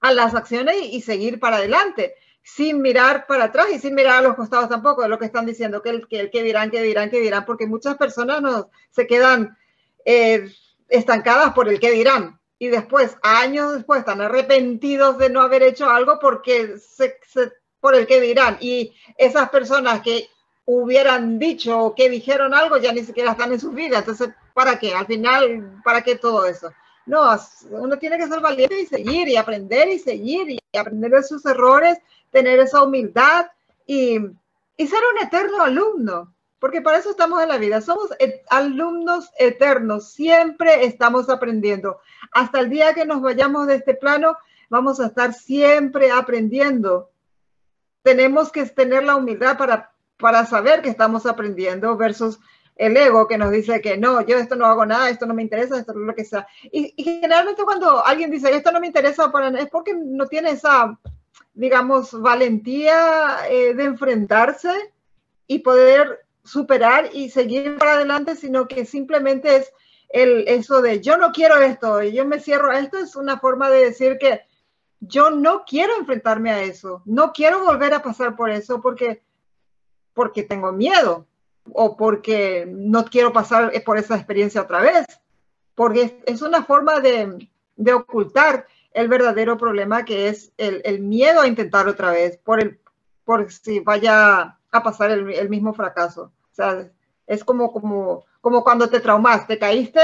a 0.00 0.12
las 0.12 0.34
acciones 0.34 0.76
y, 0.82 1.02
seguir 1.02 1.38
para 1.38 1.56
adelante, 1.56 2.14
sin 2.54 2.82
mirar 2.82 3.26
para 3.26 3.44
atrás 3.44 3.66
y 3.72 3.78
sin 3.78 3.94
mirar 3.94 4.18
a 4.18 4.22
los 4.22 4.34
costados 4.34 4.68
tampoco 4.68 5.02
de 5.02 5.08
lo 5.08 5.18
que 5.18 5.26
están 5.26 5.46
diciendo, 5.46 5.82
que 5.82 5.90
el 5.90 6.08
que, 6.08 6.42
dirán, 6.42 6.70
que 6.70 6.82
dirán, 6.82 7.10
que 7.10 7.20
dirán, 7.20 7.44
porque 7.44 7.66
muchas 7.66 7.96
personas 7.96 8.42
no, 8.42 8.70
se 8.90 9.06
quedan 9.06 9.56
eh, 10.04 10.50
estancadas 10.88 11.52
por 11.52 11.68
el 11.68 11.78
que 11.78 11.92
dirán. 11.92 12.40
Y 12.58 12.68
después, 12.68 13.16
años 13.22 13.74
después, 13.74 14.00
están 14.00 14.20
arrepentidos 14.20 15.16
de 15.18 15.30
no 15.30 15.40
haber 15.40 15.62
hecho 15.62 15.88
algo 15.88 16.18
porque 16.20 16.74
por 17.80 17.94
el 17.94 18.06
que 18.06 18.20
dirán. 18.20 18.58
Y 18.60 18.94
esas 19.16 19.48
personas 19.48 20.02
que 20.02 20.28
hubieran 20.66 21.38
dicho 21.38 21.78
o 21.78 21.94
que 21.94 22.10
dijeron 22.10 22.52
algo 22.52 22.76
ya 22.76 22.92
ni 22.92 23.02
siquiera 23.02 23.32
están 23.32 23.52
en 23.52 23.60
sus 23.60 23.74
vidas. 23.74 24.00
Entonces, 24.00 24.30
¿para 24.52 24.78
qué? 24.78 24.94
Al 24.94 25.06
final, 25.06 25.80
¿para 25.84 26.02
qué 26.02 26.16
todo 26.16 26.44
eso? 26.46 26.72
No, 27.10 27.28
uno 27.72 27.98
tiene 27.98 28.18
que 28.18 28.28
ser 28.28 28.38
valiente 28.38 28.80
y 28.80 28.86
seguir 28.86 29.26
y 29.26 29.36
aprender 29.36 29.88
y 29.88 29.98
seguir 29.98 30.48
y 30.48 30.78
aprender 30.78 31.10
de 31.10 31.24
sus 31.24 31.44
errores, 31.44 31.98
tener 32.30 32.60
esa 32.60 32.84
humildad 32.84 33.46
y, 33.84 34.16
ser 34.78 35.02
un 35.12 35.26
eterno 35.26 35.60
alumno 35.60 36.32
porque 36.60 36.80
para 36.82 36.98
eso 36.98 37.10
estamos 37.10 37.42
en 37.42 37.48
la 37.48 37.58
vida. 37.58 37.80
Somos 37.80 38.10
alumnos 38.48 39.28
eternos, 39.38 40.12
siempre 40.12 40.84
estamos 40.84 41.28
aprendiendo. 41.28 41.98
Hasta 42.32 42.60
el 42.60 42.70
día 42.70 42.94
que 42.94 43.04
nos 43.04 43.22
vayamos 43.22 43.66
de 43.66 43.74
este 43.76 43.94
plano, 43.94 44.36
vamos 44.68 45.00
a 45.00 45.06
estar 45.06 45.34
siempre 45.34 46.12
aprendiendo. 46.12 47.10
Tenemos 48.02 48.52
que 48.52 48.66
tener 48.66 49.02
la 49.02 49.16
humildad 49.16 49.58
para, 49.58 49.90
para 50.16 50.46
saber 50.46 50.80
que 50.80 50.90
estamos 50.90 51.26
aprendiendo 51.26 51.96
versus 51.96 52.38
el 52.80 52.96
ego 52.96 53.28
que 53.28 53.36
nos 53.36 53.50
dice 53.50 53.82
que 53.82 53.98
no, 53.98 54.22
yo 54.22 54.38
esto 54.38 54.56
no 54.56 54.64
hago 54.64 54.86
nada, 54.86 55.10
esto 55.10 55.26
no 55.26 55.34
me 55.34 55.42
interesa, 55.42 55.78
esto 55.78 55.92
es 55.92 55.98
lo 55.98 56.14
que 56.14 56.24
sea. 56.24 56.46
Y, 56.72 56.94
generalmente 56.96 57.62
cuando 57.62 58.04
alguien 58.04 58.30
dice 58.30 58.56
esto 58.56 58.72
no 58.72 58.80
me 58.80 58.86
interesa 58.86 59.30
es 59.58 59.68
porque 59.68 59.94
no 59.94 60.26
tiene 60.26 60.52
esa, 60.52 60.98
digamos, 61.52 62.18
valentía 62.18 63.46
eh, 63.50 63.74
de 63.74 63.84
enfrentarse 63.84 64.72
y 65.46 65.58
poder 65.58 66.20
superar 66.42 67.10
y 67.12 67.28
seguir 67.28 67.76
para 67.76 67.92
adelante, 67.92 68.34
sino 68.34 68.66
que 68.66 68.86
simplemente 68.86 69.56
es 69.56 69.72
el, 70.08 70.48
eso 70.48 70.80
de 70.80 71.02
yo 71.02 71.18
no 71.18 71.32
quiero 71.32 71.60
esto, 71.60 72.02
y 72.02 72.12
yo 72.12 72.24
me 72.24 72.40
cierro 72.40 72.70
a 72.70 72.78
esto, 72.78 72.96
es 72.96 73.14
una 73.14 73.38
forma 73.38 73.68
de 73.68 73.84
decir 73.84 74.16
que 74.18 74.40
yo 75.00 75.30
no 75.30 75.64
quiero 75.66 75.98
enfrentarme 75.98 76.50
a 76.50 76.62
eso, 76.62 77.02
no 77.04 77.32
quiero 77.32 77.62
volver 77.62 77.92
a 77.92 78.02
pasar 78.02 78.36
por 78.36 78.48
eso 78.48 78.80
porque, 78.80 79.22
porque 80.14 80.44
tengo 80.44 80.72
miedo 80.72 81.26
o 81.74 81.96
porque 81.96 82.66
no 82.68 83.04
quiero 83.04 83.32
pasar 83.32 83.72
por 83.84 83.98
esa 83.98 84.16
experiencia 84.16 84.62
otra 84.62 84.80
vez, 84.80 85.06
porque 85.74 86.22
es, 86.26 86.42
una 86.42 86.64
forma 86.64 87.00
de, 87.00 87.48
de, 87.76 87.92
ocultar 87.92 88.66
el 88.92 89.08
verdadero 89.08 89.56
problema 89.56 90.04
que 90.04 90.28
es 90.28 90.52
el, 90.56 90.82
el, 90.84 91.00
miedo 91.00 91.40
a 91.40 91.46
intentar 91.46 91.88
otra 91.88 92.10
vez, 92.10 92.36
por, 92.38 92.60
el, 92.60 92.80
por 93.24 93.50
si 93.50 93.80
vaya 93.80 94.58
a 94.70 94.82
pasar 94.82 95.10
el, 95.10 95.48
mismo 95.48 95.72
fracaso. 95.72 96.32
O 96.50 96.54
sea, 96.54 96.90
es 97.26 97.44
como, 97.44 97.72
como, 97.72 98.24
como 98.40 98.62
cuando 98.62 98.88
te 98.88 99.00
traumas, 99.00 99.46
te 99.46 99.58
caíste 99.58 100.00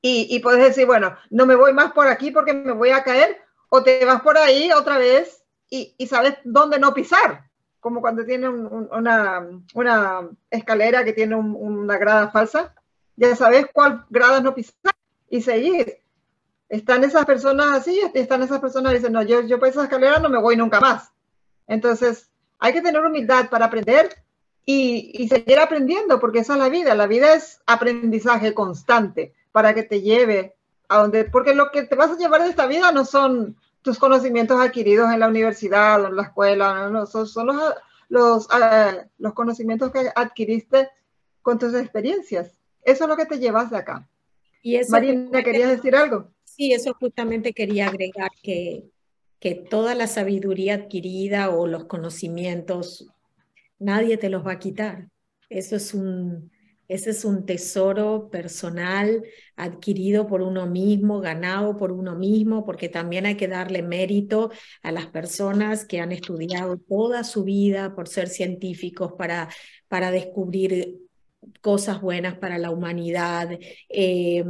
y, 0.00 0.28
y, 0.34 0.40
puedes 0.40 0.62
decir, 0.62 0.86
bueno, 0.86 1.16
no 1.30 1.46
me 1.46 1.54
voy 1.54 1.72
más 1.72 1.92
por 1.92 2.06
aquí 2.08 2.30
porque 2.30 2.52
me 2.52 2.72
voy 2.72 2.90
a 2.90 3.02
caer, 3.02 3.38
o 3.68 3.82
te 3.82 4.04
vas 4.04 4.22
por 4.22 4.38
ahí 4.38 4.70
otra 4.72 4.98
vez 4.98 5.44
y, 5.68 5.94
y 5.98 6.06
sabes 6.06 6.36
dónde 6.44 6.78
no 6.78 6.94
pisar, 6.94 7.50
como 7.84 8.00
cuando 8.00 8.24
tiene 8.24 8.48
una, 8.48 9.46
una, 9.74 10.28
escalera 10.50 11.04
que 11.04 11.12
tiene 11.12 11.34
una 11.34 11.98
grada 11.98 12.30
falsa, 12.30 12.74
ya 13.14 13.36
sabes 13.36 13.66
cuál 13.74 14.06
grada 14.08 14.40
no 14.40 14.54
pisar 14.54 14.94
y 15.28 15.42
seguir. 15.42 15.98
Están 16.70 17.04
esas 17.04 17.26
personas 17.26 17.72
así, 17.72 18.00
están 18.14 18.42
esas 18.42 18.58
personas 18.60 18.90
que 18.90 19.00
dicen, 19.00 19.12
no, 19.12 19.20
yo, 19.20 19.42
yo 19.42 19.58
por 19.58 19.68
esa 19.68 19.82
escalera 19.82 20.18
no 20.18 20.30
me 20.30 20.40
voy 20.40 20.56
nunca 20.56 20.80
más. 20.80 21.12
Entonces, 21.66 22.30
hay 22.58 22.72
que 22.72 22.80
tener 22.80 23.02
humildad 23.04 23.50
para 23.50 23.66
aprender 23.66 24.08
y, 24.64 25.28
seguir 25.28 25.58
aprendiendo, 25.58 26.18
porque 26.18 26.38
esa 26.38 26.54
es 26.54 26.60
la 26.60 26.70
vida. 26.70 26.94
La 26.94 27.06
vida 27.06 27.34
es 27.34 27.60
aprendizaje 27.66 28.54
constante 28.54 29.34
para 29.52 29.74
que 29.74 29.82
te 29.82 30.00
lleve 30.00 30.56
a 30.88 31.02
donde, 31.02 31.24
porque 31.24 31.54
lo 31.54 31.70
que 31.70 31.82
te 31.82 31.96
vas 31.96 32.12
a 32.12 32.16
llevar 32.16 32.44
de 32.44 32.48
esta 32.48 32.64
vida 32.64 32.92
no 32.92 33.04
son 33.04 33.56
tus 33.84 34.00
conocimientos 34.00 34.60
adquiridos 34.60 35.12
en 35.12 35.20
la 35.20 35.28
universidad 35.28 36.02
o 36.02 36.08
en 36.08 36.16
la 36.16 36.24
escuela, 36.24 36.88
no, 36.88 37.06
son, 37.06 37.46
los, 37.46 37.74
los, 38.08 38.48
ah, 38.50 39.04
los 39.18 39.32
conocimientos 39.34 39.92
que 39.92 40.10
adquiriste 40.16 40.88
con 41.42 41.60
tus 41.60 41.74
experiencias. 41.74 42.58
Eso 42.82 43.04
es 43.04 43.08
lo 43.08 43.16
que 43.16 43.26
te 43.26 43.38
llevas 43.38 43.70
de 43.70 43.76
acá. 43.76 44.08
Y 44.62 44.76
eso 44.76 44.90
Marina, 44.90 45.42
¿querías 45.44 45.70
decir 45.70 45.94
algo? 45.94 46.32
Sí, 46.42 46.72
eso 46.72 46.94
justamente 46.94 47.52
quería 47.52 47.88
agregar 47.88 48.30
que 48.42 48.90
que 49.44 49.54
toda 49.54 49.94
la 49.94 50.06
sabiduría 50.06 50.72
adquirida 50.72 51.50
o 51.50 51.66
los 51.66 51.84
conocimientos, 51.84 53.12
nadie 53.78 54.16
te 54.16 54.30
los 54.30 54.46
va 54.46 54.52
a 54.52 54.58
quitar. 54.58 55.10
Eso 55.50 55.76
es 55.76 55.92
un, 55.92 56.50
ese 56.88 57.10
es 57.10 57.24
un 57.24 57.46
tesoro 57.46 58.28
personal 58.30 59.22
adquirido 59.56 60.26
por 60.26 60.42
uno 60.42 60.66
mismo, 60.66 61.20
ganado 61.20 61.76
por 61.76 61.92
uno 61.92 62.16
mismo, 62.16 62.64
porque 62.64 62.88
también 62.88 63.26
hay 63.26 63.36
que 63.36 63.48
darle 63.48 63.82
mérito 63.82 64.50
a 64.82 64.92
las 64.92 65.06
personas 65.06 65.84
que 65.84 66.00
han 66.00 66.12
estudiado 66.12 66.78
toda 66.78 67.24
su 67.24 67.44
vida 67.44 67.94
por 67.94 68.08
ser 68.08 68.28
científicos, 68.28 69.12
para, 69.18 69.48
para 69.88 70.10
descubrir 70.10 70.98
cosas 71.60 72.00
buenas 72.00 72.38
para 72.38 72.58
la 72.58 72.70
humanidad. 72.70 73.50
Eh, 73.88 74.44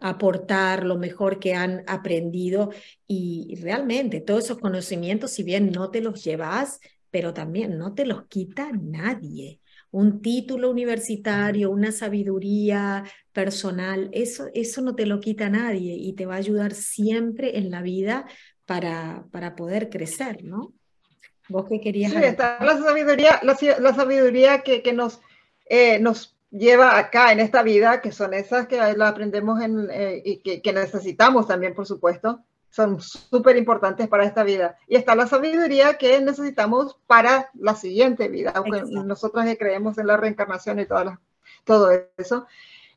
aportar 0.00 0.84
lo 0.84 0.96
mejor 0.96 1.38
que 1.38 1.54
han 1.54 1.82
aprendido 1.86 2.70
y 3.06 3.56
realmente 3.60 4.20
todos 4.20 4.44
esos 4.44 4.58
conocimientos, 4.58 5.32
si 5.32 5.42
bien 5.42 5.72
no 5.72 5.90
te 5.90 6.00
los 6.00 6.22
llevas, 6.22 6.80
pero 7.10 7.34
también 7.34 7.78
no 7.78 7.94
te 7.94 8.06
los 8.06 8.26
quita 8.26 8.70
nadie. 8.72 9.60
Un 9.90 10.20
título 10.20 10.70
universitario, 10.70 11.70
una 11.70 11.92
sabiduría 11.92 13.04
personal, 13.32 14.10
eso, 14.12 14.48
eso 14.54 14.82
no 14.82 14.94
te 14.94 15.06
lo 15.06 15.20
quita 15.20 15.48
nadie 15.48 15.94
y 15.94 16.12
te 16.12 16.26
va 16.26 16.34
a 16.34 16.38
ayudar 16.38 16.74
siempre 16.74 17.58
en 17.58 17.70
la 17.70 17.82
vida 17.82 18.26
para, 18.66 19.24
para 19.30 19.56
poder 19.56 19.88
crecer, 19.88 20.44
¿no? 20.44 20.74
¿Vos 21.48 21.66
qué 21.68 21.80
querías? 21.80 22.12
Sí, 22.12 22.18
está 22.18 22.62
la 22.62 22.78
sabiduría, 22.78 23.40
la, 23.42 23.94
sabiduría 23.94 24.60
que, 24.60 24.82
que 24.82 24.92
nos, 24.92 25.20
eh, 25.66 25.98
nos 25.98 26.36
lleva 26.50 26.98
acá 26.98 27.32
en 27.32 27.40
esta 27.40 27.62
vida, 27.62 28.00
que 28.00 28.12
son 28.12 28.34
esas 28.34 28.66
que 28.66 28.76
la 28.76 29.08
aprendemos 29.08 29.60
en, 29.60 29.88
eh, 29.90 30.22
y 30.24 30.60
que, 30.60 30.72
necesitamos 30.72 31.46
también, 31.46 31.74
por 31.74 31.86
supuesto, 31.86 32.40
son 32.70 33.00
súper 33.00 33.56
importantes 33.56 34.08
para 34.08 34.24
esta 34.24 34.44
vida. 34.44 34.76
Y 34.86 34.96
está 34.96 35.14
la 35.14 35.26
sabiduría 35.26 35.98
que 35.98 36.20
necesitamos 36.20 36.96
para 37.06 37.50
la 37.54 37.74
siguiente 37.74 38.28
vida, 38.28 38.52
aunque 38.54 38.82
nosotros 38.82 39.44
creemos 39.58 39.98
en 39.98 40.06
la 40.06 40.16
reencarnación 40.16 40.80
y 40.80 40.86
todas 40.86 41.18
todo 41.64 41.90
eso. 42.16 42.46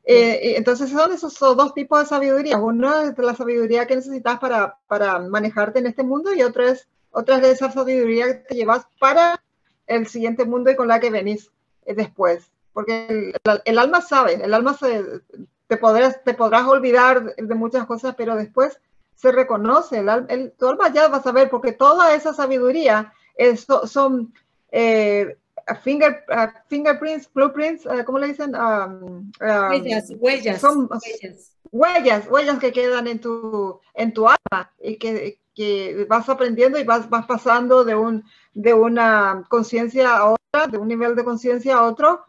Eh, 0.04 0.54
entonces 0.56 0.90
son 0.90 1.12
esos 1.12 1.38
dos 1.38 1.74
tipos 1.74 2.00
de 2.00 2.06
sabiduría. 2.06 2.58
Uno 2.58 3.02
es 3.02 3.16
la 3.18 3.34
sabiduría 3.34 3.86
que 3.86 3.96
necesitas 3.96 4.38
para, 4.38 4.78
para 4.86 5.18
manejarte 5.18 5.78
en 5.78 5.86
este 5.86 6.02
mundo 6.02 6.34
y 6.34 6.42
otra 6.42 6.70
es, 6.70 6.88
otra 7.10 7.36
es 7.36 7.42
de 7.42 7.50
esa 7.50 7.70
sabiduría 7.70 8.26
que 8.26 8.34
te 8.34 8.54
llevas 8.54 8.86
para 8.98 9.42
el 9.86 10.06
siguiente 10.06 10.44
mundo 10.44 10.70
y 10.70 10.76
con 10.76 10.88
la 10.88 11.00
que 11.00 11.10
venís 11.10 11.50
eh, 11.86 11.94
después 11.94 12.50
porque 12.72 13.34
el, 13.64 13.78
alma 13.78 14.00
sabe, 14.00 14.42
el 14.42 14.54
alma 14.54 14.74
se, 14.74 15.04
te, 15.66 15.76
podrás, 15.76 16.22
te 16.24 16.34
podrás 16.34 16.66
olvidar 16.66 17.34
de 17.36 17.54
muchas 17.54 17.86
cosas, 17.86 18.14
pero 18.16 18.36
después 18.36 18.78
se 19.22 19.30
reconoce, 19.30 20.04
el, 20.28 20.52
tu 20.58 20.66
alma 20.66 20.92
ya 20.92 21.06
va 21.06 21.18
a 21.18 21.22
saber, 21.22 21.48
porque 21.48 21.70
toda 21.70 22.12
esa 22.12 22.34
sabiduría 22.34 23.14
son 23.86 24.34
eh, 24.72 25.36
finger, 25.84 26.24
fingerprints, 26.68 27.32
blueprints, 27.32 27.86
uh, 27.86 28.04
¿cómo 28.04 28.18
le 28.18 28.26
dicen? 28.26 28.52
Um, 28.56 29.30
huellas, 29.40 30.12
huellas, 30.18 30.60
son, 30.60 30.88
huellas. 31.70 32.26
Huellas, 32.28 32.58
que 32.58 32.72
quedan 32.72 33.06
en 33.06 33.20
tu, 33.20 33.80
en 33.94 34.12
tu 34.12 34.26
alma 34.26 34.72
y 34.80 34.96
que, 34.96 35.38
que 35.54 36.04
vas 36.10 36.28
aprendiendo 36.28 36.80
y 36.80 36.82
vas, 36.82 37.08
vas 37.08 37.24
pasando 37.26 37.84
de, 37.84 37.94
un, 37.94 38.24
de 38.54 38.74
una 38.74 39.44
conciencia 39.48 40.16
a 40.16 40.32
otra, 40.32 40.66
de 40.66 40.78
un 40.78 40.88
nivel 40.88 41.14
de 41.14 41.22
conciencia 41.22 41.76
a 41.76 41.84
otro, 41.84 42.26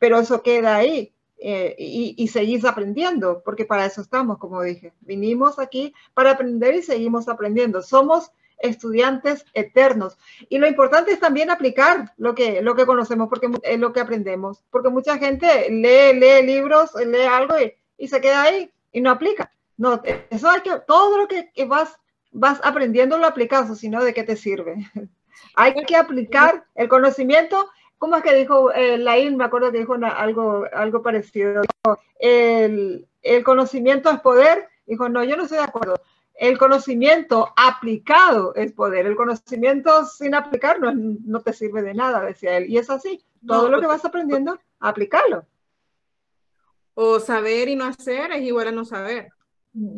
pero 0.00 0.18
eso 0.18 0.42
queda 0.42 0.74
ahí 0.74 1.14
eh, 1.44 1.74
y, 1.76 2.28
seguís 2.28 2.64
aprendiendo, 2.64 3.42
porque 3.44 3.64
para 3.64 3.84
eso 3.84 4.00
estamos, 4.00 4.38
como 4.38 4.62
dije. 4.62 4.92
Vinimos 5.00 5.58
aquí 5.58 5.92
para 6.14 6.30
aprender 6.30 6.74
y 6.74 6.82
seguimos 6.82 7.28
aprendiendo. 7.28 7.82
Somos 7.82 8.30
estudiantes 8.58 9.44
eternos. 9.52 10.16
Y 10.48 10.58
lo 10.58 10.68
importante 10.68 11.10
es 11.10 11.18
también 11.18 11.50
aplicar 11.50 12.12
lo 12.16 12.36
que, 12.36 12.62
lo 12.62 12.76
que 12.76 12.86
conocemos, 12.86 13.28
porque 13.28 13.50
es 13.64 13.80
lo 13.80 13.92
que 13.92 14.00
aprendemos. 14.00 14.62
Porque 14.70 14.88
mucha 14.88 15.18
gente 15.18 15.68
lee, 15.68 16.18
lee 16.18 16.46
libros, 16.46 16.94
lee 16.94 17.22
algo 17.22 17.56
y, 17.98 18.08
se 18.08 18.20
queda 18.20 18.42
ahí 18.42 18.70
y 18.92 19.00
no 19.00 19.10
aplica. 19.10 19.50
No, 19.76 20.00
eso 20.30 20.48
hay 20.48 20.60
que, 20.60 20.70
todo 20.86 21.18
lo 21.18 21.26
que, 21.26 21.50
vas, 21.66 21.98
vas 22.30 22.60
aprendiendo 22.62 23.18
lo 23.18 23.26
aplicas, 23.26 23.76
sino 23.78 24.04
de 24.04 24.14
qué 24.14 24.22
te 24.22 24.36
sirve. 24.36 24.76
hay 25.56 25.74
que 25.74 25.96
aplicar 25.96 26.66
el 26.76 26.88
conocimiento 26.88 27.68
¿Cómo 28.02 28.16
es 28.16 28.24
que 28.24 28.34
dijo 28.34 28.72
eh, 28.72 28.98
Laín? 28.98 29.36
Me 29.36 29.44
acuerdo 29.44 29.70
que 29.70 29.78
dijo 29.78 29.94
algo, 29.94 30.64
algo 30.72 31.02
parecido. 31.02 31.62
el, 32.18 33.06
el, 33.22 33.44
conocimiento 33.44 34.10
es 34.10 34.18
poder. 34.18 34.68
Dijo, 34.86 35.08
no, 35.08 35.22
yo 35.22 35.36
no 35.36 35.44
estoy 35.44 35.58
de 35.58 35.64
acuerdo. 35.64 35.94
el 36.34 36.58
conocimiento 36.58 37.54
aplicado 37.56 38.56
es 38.56 38.72
poder. 38.72 39.06
El 39.06 39.14
conocimiento 39.14 40.04
sin 40.04 40.34
aplicar 40.34 40.80
no, 40.80 40.92
no 40.92 41.42
te 41.42 41.52
sirve 41.52 41.80
de 41.82 41.94
nada, 41.94 42.22
decía 42.22 42.56
él. 42.56 42.68
Y 42.68 42.78
es 42.78 42.90
así. 42.90 43.24
Todo 43.46 43.68
lo 43.68 43.80
que 43.80 43.86
vas 43.86 44.04
aprendiendo, 44.04 44.58
aplicarlo. 44.80 45.46
O 46.94 47.20
saber 47.20 47.68
y 47.68 47.76
no 47.76 47.84
hacer 47.84 48.32
es 48.32 48.42
igual 48.42 48.66
a 48.66 48.72
no 48.72 48.84
saber. 48.84 49.28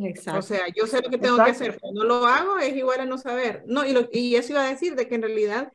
Exacto. 0.02 0.40
O 0.40 0.42
sea, 0.42 0.66
yo 0.76 0.86
sé 0.86 1.00
lo 1.00 1.08
que 1.08 1.16
tengo 1.16 1.42
que 1.42 1.52
hacer, 1.52 1.78
pero 1.80 1.94
no 1.94 2.04
lo 2.04 2.26
hago 2.26 2.58
es 2.58 2.76
igual 2.76 3.00
a 3.00 3.06
no 3.06 3.16
saber. 3.16 3.64
No, 3.66 3.82
y, 3.86 3.94
lo, 3.94 4.10
y 4.12 4.36
eso 4.36 4.52
iba 4.52 4.62
a 4.62 4.68
decir 4.68 4.94
de 4.94 5.08
que 5.08 5.14
en 5.14 5.22
realidad, 5.22 5.72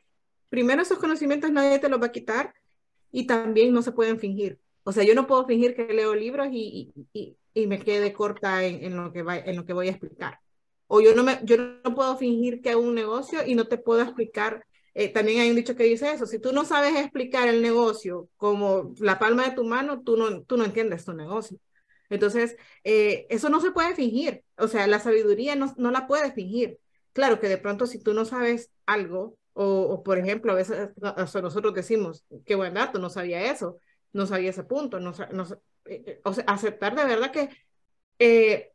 primero 0.50 0.82
esos 0.82 0.98
conocimientos 0.98 1.50
nadie 1.50 1.78
te 1.78 1.88
los 1.88 2.00
va 2.02 2.06
a 2.06 2.12
quitar 2.12 2.54
y 3.10 3.26
también 3.26 3.72
no 3.72 3.82
se 3.82 3.92
pueden 3.92 4.20
fingir. 4.20 4.60
O 4.84 4.92
sea, 4.92 5.04
yo 5.04 5.14
no 5.14 5.26
puedo 5.26 5.46
fingir 5.46 5.74
que 5.74 5.92
leo 5.94 6.14
libros 6.14 6.48
y, 6.52 6.92
y, 7.12 7.36
y 7.54 7.66
me 7.66 7.80
quede 7.80 8.12
corta 8.12 8.64
en, 8.64 8.96
lo 8.96 9.12
que 9.12 9.22
va, 9.22 9.38
en 9.38 9.56
lo 9.56 9.64
que 9.64 9.72
voy 9.72 9.88
a 9.88 9.92
explicar. 9.92 10.40
O 10.86 11.00
yo 11.00 11.14
no, 11.14 11.22
me, 11.22 11.38
yo 11.44 11.56
no 11.56 11.94
puedo 11.94 12.16
fingir 12.16 12.60
que 12.60 12.70
hago 12.70 12.80
un 12.80 12.94
negocio 12.94 13.46
y 13.46 13.54
no 13.54 13.66
te 13.68 13.78
puedo 13.78 14.02
explicar. 14.02 14.66
Eh, 14.94 15.08
también 15.08 15.40
hay 15.40 15.50
un 15.50 15.56
dicho 15.56 15.76
que 15.76 15.84
dice 15.84 16.12
eso, 16.12 16.26
si 16.26 16.40
tú 16.40 16.52
no 16.52 16.64
sabes 16.64 16.96
explicar 16.96 17.48
el 17.48 17.62
negocio 17.62 18.28
como 18.36 18.94
la 18.98 19.18
palma 19.18 19.44
de 19.48 19.54
tu 19.54 19.64
mano, 19.64 20.02
tú 20.02 20.16
no, 20.16 20.42
tú 20.42 20.56
no 20.56 20.64
entiendes 20.64 21.04
tu 21.04 21.12
negocio. 21.12 21.58
Entonces, 22.08 22.56
eh, 22.82 23.26
eso 23.30 23.48
no 23.50 23.60
se 23.60 23.70
puede 23.70 23.94
fingir. 23.94 24.42
O 24.56 24.66
sea, 24.66 24.86
la 24.88 24.98
sabiduría 24.98 25.54
no, 25.54 25.72
no 25.76 25.90
la 25.92 26.06
puedes 26.08 26.34
fingir. 26.34 26.78
Claro 27.12 27.38
que 27.40 27.48
de 27.48 27.58
pronto 27.58 27.86
si 27.86 28.00
tú 28.00 28.14
no 28.14 28.24
sabes 28.24 28.70
algo, 28.86 29.36
o, 29.62 30.02
por 30.02 30.16
ejemplo, 30.16 30.52
a 30.52 30.54
veces 30.54 30.90
nosotros 30.96 31.74
decimos, 31.74 32.24
qué 32.46 32.54
buen 32.54 32.72
dato, 32.72 32.98
no 32.98 33.10
sabía 33.10 33.52
eso, 33.52 33.78
no 34.14 34.24
sabía 34.24 34.50
ese 34.50 34.64
punto, 34.64 35.00
no, 35.00 35.12
no, 35.32 35.44
eh, 35.84 36.02
eh, 36.06 36.20
o 36.24 36.32
sea, 36.32 36.44
aceptar 36.44 36.96
de 36.96 37.04
verdad 37.04 37.30
que 37.30 37.50
eh, 38.18 38.72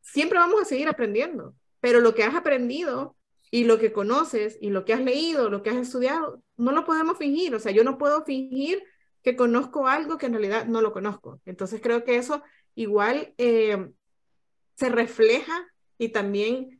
siempre 0.00 0.38
vamos 0.38 0.62
a 0.62 0.64
seguir 0.64 0.88
aprendiendo, 0.88 1.54
pero 1.80 2.00
lo 2.00 2.14
que 2.14 2.24
has 2.24 2.34
aprendido 2.34 3.16
y 3.50 3.64
lo 3.64 3.78
que 3.78 3.92
conoces 3.92 4.56
y 4.62 4.70
lo 4.70 4.86
que 4.86 4.94
has 4.94 5.02
leído, 5.02 5.50
lo 5.50 5.62
que 5.62 5.70
has 5.70 5.76
estudiado, 5.76 6.42
no 6.56 6.72
lo 6.72 6.86
podemos 6.86 7.18
fingir. 7.18 7.54
O 7.54 7.60
sea, 7.60 7.72
yo 7.72 7.84
no 7.84 7.98
puedo 7.98 8.24
fingir 8.24 8.82
que 9.22 9.36
conozco 9.36 9.88
algo 9.88 10.16
que 10.16 10.26
en 10.26 10.32
realidad 10.32 10.64
no 10.66 10.80
lo 10.80 10.92
conozco. 10.92 11.40
Entonces 11.44 11.82
creo 11.82 12.04
que 12.04 12.16
eso 12.16 12.42
igual 12.74 13.34
se 13.36 14.88
refleja 14.88 15.66
y 15.98 16.10
también 16.10 16.77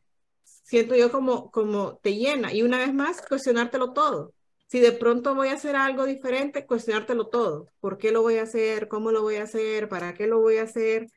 siento 0.69 0.95
yo 0.95 1.11
como, 1.11 1.49
como 1.49 1.97
te 1.97 2.15
llena. 2.15 2.53
Y 2.53 2.61
una 2.61 2.77
vez 2.77 2.93
más, 2.93 3.23
cuestionártelo 3.23 3.91
todo. 3.91 4.33
Si 4.67 4.79
de 4.79 4.91
pronto 4.91 5.33
voy 5.33 5.47
a 5.47 5.53
hacer 5.53 5.75
algo 5.75 6.05
diferente, 6.05 6.67
cuestionártelo 6.67 7.27
todo. 7.27 7.69
¿Por 7.79 7.97
qué 7.97 8.11
lo 8.11 8.21
voy 8.21 8.35
a 8.37 8.43
hacer? 8.43 8.87
¿Cómo 8.87 9.11
lo 9.11 9.23
voy 9.23 9.37
a 9.37 9.43
hacer? 9.43 9.89
¿Para 9.89 10.13
qué 10.13 10.27
lo 10.27 10.41
voy 10.41 10.57
a 10.57 10.63
hacer? 10.63 11.07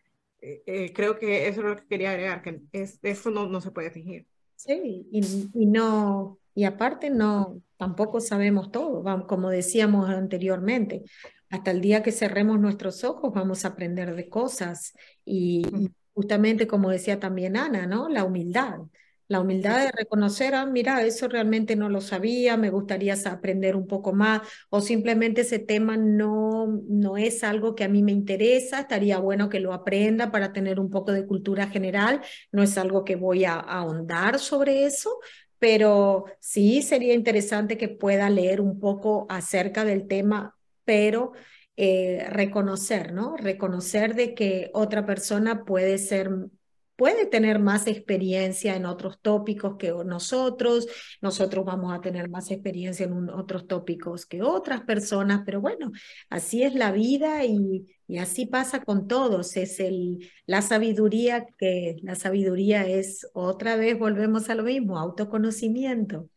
Eh, 0.41 0.63
eh, 0.65 0.93
creo 0.95 1.19
que 1.19 1.49
eso 1.49 1.61
es 1.61 1.67
lo 1.67 1.77
que 1.77 1.87
quería 1.87 2.13
agregar, 2.13 2.41
que 2.41 2.63
es, 2.73 2.99
eso 3.03 3.31
no, 3.31 3.47
no 3.47 3.61
se 3.61 3.71
puede 3.71 3.91
fingir. 3.91 4.27
Sí, 4.57 5.07
y, 5.13 5.21
y, 5.53 5.67
no, 5.67 6.39
y 6.55 6.65
aparte 6.65 7.11
no, 7.11 7.61
tampoco 7.77 8.21
sabemos 8.21 8.73
todo, 8.73 9.03
vamos, 9.03 9.27
como 9.27 9.51
decíamos 9.51 10.09
anteriormente, 10.09 11.03
hasta 11.51 11.73
el 11.73 11.83
día 11.83 12.03
que 12.03 12.11
cerremos 12.11 12.59
nuestros 12.59 13.05
ojos 13.05 13.35
vamos 13.35 13.65
a 13.65 13.69
aprender 13.69 14.17
de 14.17 14.31
cosas 14.31 14.95
y, 15.27 15.67
y 15.77 15.91
justamente 16.15 16.67
como 16.67 16.89
decía 16.89 17.21
también 17.21 17.57
Ana, 17.57 17.87
¿no? 17.87 18.09
La 18.09 18.25
humildad. 18.25 18.81
La 19.33 19.41
humildad 19.41 19.87
de 19.87 19.93
reconocer, 19.93 20.55
ah, 20.55 20.67
mira, 20.67 21.03
eso 21.05 21.27
realmente 21.27 21.75
no 21.75 21.89
lo 21.89 22.03
sabía, 22.03 22.59
me 22.59 22.69
gustaría 22.69 23.15
aprender 23.25 23.77
un 23.77 23.87
poco 23.87 24.13
más, 24.13 24.43
o 24.69 24.83
simplemente 24.83 25.41
ese 25.41 25.59
tema 25.59 25.97
no, 25.97 26.83
no 26.87 27.17
es 27.17 27.43
algo 27.43 27.75
que 27.75 27.85
a 27.85 27.89
mí 27.89 28.03
me 28.03 28.13
interesa, 28.13 28.81
estaría 28.81 29.17
bueno 29.17 29.49
que 29.49 29.59
lo 29.59 29.73
aprenda 29.73 30.31
para 30.31 30.53
tener 30.53 30.79
un 30.79 30.91
poco 30.91 31.13
de 31.13 31.25
cultura 31.25 31.69
general, 31.69 32.21
no 32.51 32.63
es 32.63 32.77
algo 32.77 33.07
que 33.07 33.17
voy 33.17 33.47
a, 33.47 33.55
ahondar 33.55 34.39
sobre 34.39 34.85
eso, 34.85 35.19
pero 35.59 36.27
sí 36.39 36.83
sería 36.83 37.15
interesante 37.15 37.79
que 37.79 37.89
pueda 37.89 38.29
leer 38.29 38.61
un 38.61 38.79
poco 38.79 39.25
acerca 39.31 39.87
del 39.87 40.07
tema, 40.09 40.59
pero 40.85 41.33
eh, 41.79 42.27
reconocer, 42.29 43.15
¿no? 43.15 43.39
Reconocer 43.39 44.15
de 44.15 44.35
que 44.35 44.71
otra 44.75 45.07
persona 45.07 45.65
puede 45.65 45.97
ser 45.97 46.29
puede 46.97 47.27
tener 47.27 47.59
más 47.59 47.87
experiencia 47.87 48.77
en 48.77 48.87
otros 48.87 49.21
tópicos 49.21 49.77
que 49.79 49.93
nosotros, 50.05 50.87
nosotros 51.21 51.65
vamos 51.65 51.93
a 51.93 52.01
tener 52.01 52.29
más 52.29 52.51
experiencia 52.51 53.07
en 53.07 53.31
otros 53.31 53.67
tópicos 53.67 54.27
que 54.27 54.43
otras 54.43 54.83
personas, 54.83 55.43
pero 55.45 55.61
bueno, 55.61 55.91
así 56.31 56.63
es 56.63 56.75
la 56.75 56.93
vida 56.93 57.45
y, 57.45 57.87
y 58.07 58.19
así 58.19 58.47
pasa 58.47 58.83
con 58.85 59.09
todos, 59.09 59.57
es 59.57 59.81
el, 59.81 60.31
la 60.47 60.63
sabiduría 60.63 61.47
que 61.59 61.97
la 62.03 62.15
sabiduría 62.15 62.87
es, 62.87 63.27
otra 63.33 63.77
vez 63.77 63.99
volvemos 63.99 64.49
a 64.51 64.55
lo 64.55 64.65
mismo, 64.65 64.99
autoconocimiento. 64.99 66.29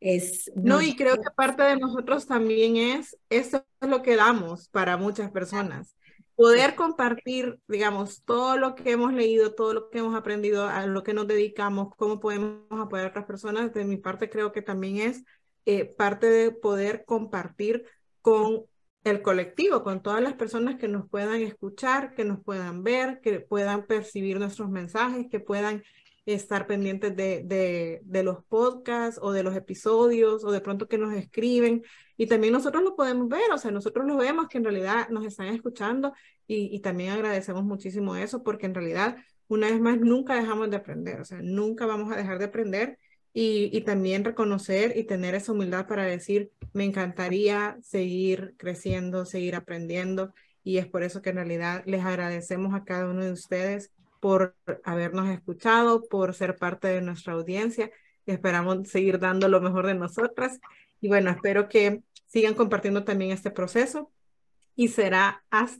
Es, 0.00 0.50
no, 0.54 0.80
y 0.80 0.94
creo 0.94 1.16
que 1.16 1.28
parte 1.36 1.64
de 1.64 1.76
nosotros 1.76 2.26
también 2.26 2.76
es, 2.76 3.18
eso 3.30 3.66
es 3.80 3.88
lo 3.88 4.00
que 4.02 4.14
damos 4.14 4.68
para 4.68 4.96
muchas 4.96 5.30
personas 5.32 5.97
poder 6.38 6.76
compartir, 6.76 7.58
digamos, 7.66 8.22
todo 8.24 8.56
lo 8.56 8.76
que 8.76 8.92
hemos 8.92 9.12
leído, 9.12 9.56
todo 9.56 9.74
lo 9.74 9.90
que 9.90 9.98
hemos 9.98 10.14
aprendido, 10.14 10.68
a 10.68 10.86
lo 10.86 11.02
que 11.02 11.12
nos 11.12 11.26
dedicamos, 11.26 11.88
cómo 11.96 12.20
podemos 12.20 12.60
apoyar 12.70 13.06
a 13.06 13.08
otras 13.08 13.24
personas, 13.24 13.74
de 13.74 13.84
mi 13.84 13.96
parte 13.96 14.30
creo 14.30 14.52
que 14.52 14.62
también 14.62 14.98
es 14.98 15.24
eh, 15.66 15.84
parte 15.84 16.30
de 16.30 16.52
poder 16.52 17.04
compartir 17.04 17.86
con 18.22 18.66
el 19.02 19.20
colectivo, 19.20 19.82
con 19.82 20.00
todas 20.00 20.22
las 20.22 20.34
personas 20.34 20.76
que 20.76 20.86
nos 20.86 21.10
puedan 21.10 21.40
escuchar, 21.42 22.14
que 22.14 22.24
nos 22.24 22.40
puedan 22.44 22.84
ver, 22.84 23.20
que 23.20 23.40
puedan 23.40 23.84
percibir 23.86 24.38
nuestros 24.38 24.70
mensajes, 24.70 25.26
que 25.28 25.40
puedan 25.40 25.82
estar 26.34 26.66
pendientes 26.66 27.16
de, 27.16 28.00
de, 28.04 28.22
los 28.22 28.44
podcasts 28.44 29.18
o 29.22 29.32
de 29.32 29.42
los 29.42 29.56
episodios 29.56 30.44
o 30.44 30.50
de 30.52 30.60
pronto 30.60 30.86
que 30.86 30.98
nos 30.98 31.14
escriben. 31.14 31.82
Y 32.18 32.26
también 32.26 32.52
nosotros 32.52 32.82
lo 32.82 32.96
podemos 32.96 33.28
ver, 33.28 33.50
o 33.52 33.58
sea, 33.58 33.70
nosotros 33.70 34.06
lo 34.06 34.16
vemos 34.16 34.48
que 34.48 34.58
en 34.58 34.64
realidad 34.64 35.08
nos 35.08 35.24
están 35.24 35.46
escuchando 35.48 36.12
y, 36.46 36.74
y 36.74 36.80
también 36.80 37.12
agradecemos 37.12 37.64
muchísimo 37.64 38.14
eso 38.16 38.42
porque 38.42 38.66
en 38.66 38.74
realidad, 38.74 39.16
una 39.48 39.70
vez 39.70 39.80
más, 39.80 39.98
nunca 40.00 40.34
dejamos 40.34 40.68
de 40.68 40.76
aprender, 40.76 41.20
o 41.20 41.24
sea, 41.24 41.40
nunca 41.42 41.86
vamos 41.86 42.12
a 42.12 42.16
dejar 42.16 42.38
de 42.38 42.44
aprender. 42.46 42.98
Y, 43.34 43.70
y, 43.72 43.82
también 43.82 44.24
reconocer 44.24 44.96
y 44.96 45.04
tener 45.04 45.34
esa 45.34 45.52
humildad 45.52 45.86
para 45.86 46.04
decir, 46.04 46.50
me 46.72 46.84
encantaría 46.84 47.78
seguir 47.82 48.54
creciendo, 48.56 49.26
seguir 49.26 49.54
aprendiendo. 49.54 50.34
Y 50.64 50.78
es 50.78 50.86
por 50.86 51.04
eso 51.04 51.22
que 51.22 51.30
en 51.30 51.36
realidad 51.36 51.84
les 51.86 52.04
agradecemos 52.04 52.74
a 52.74 52.84
cada 52.84 53.08
uno 53.08 53.24
de 53.24 53.32
ustedes 53.32 53.92
por 54.20 54.56
habernos 54.84 55.28
escuchado, 55.28 56.06
por 56.08 56.34
ser 56.34 56.56
parte 56.56 56.88
de 56.88 57.00
nuestra 57.00 57.34
audiencia. 57.34 57.90
Esperamos 58.26 58.88
seguir 58.88 59.18
dando 59.18 59.48
lo 59.48 59.60
mejor 59.60 59.86
de 59.86 59.94
nosotras. 59.94 60.60
Y 61.00 61.08
bueno, 61.08 61.30
espero 61.30 61.68
que 61.68 62.02
sigan 62.26 62.54
compartiendo 62.54 63.04
también 63.04 63.30
este 63.30 63.50
proceso 63.50 64.10
y 64.76 64.88
será 64.88 65.44
hasta 65.50 65.76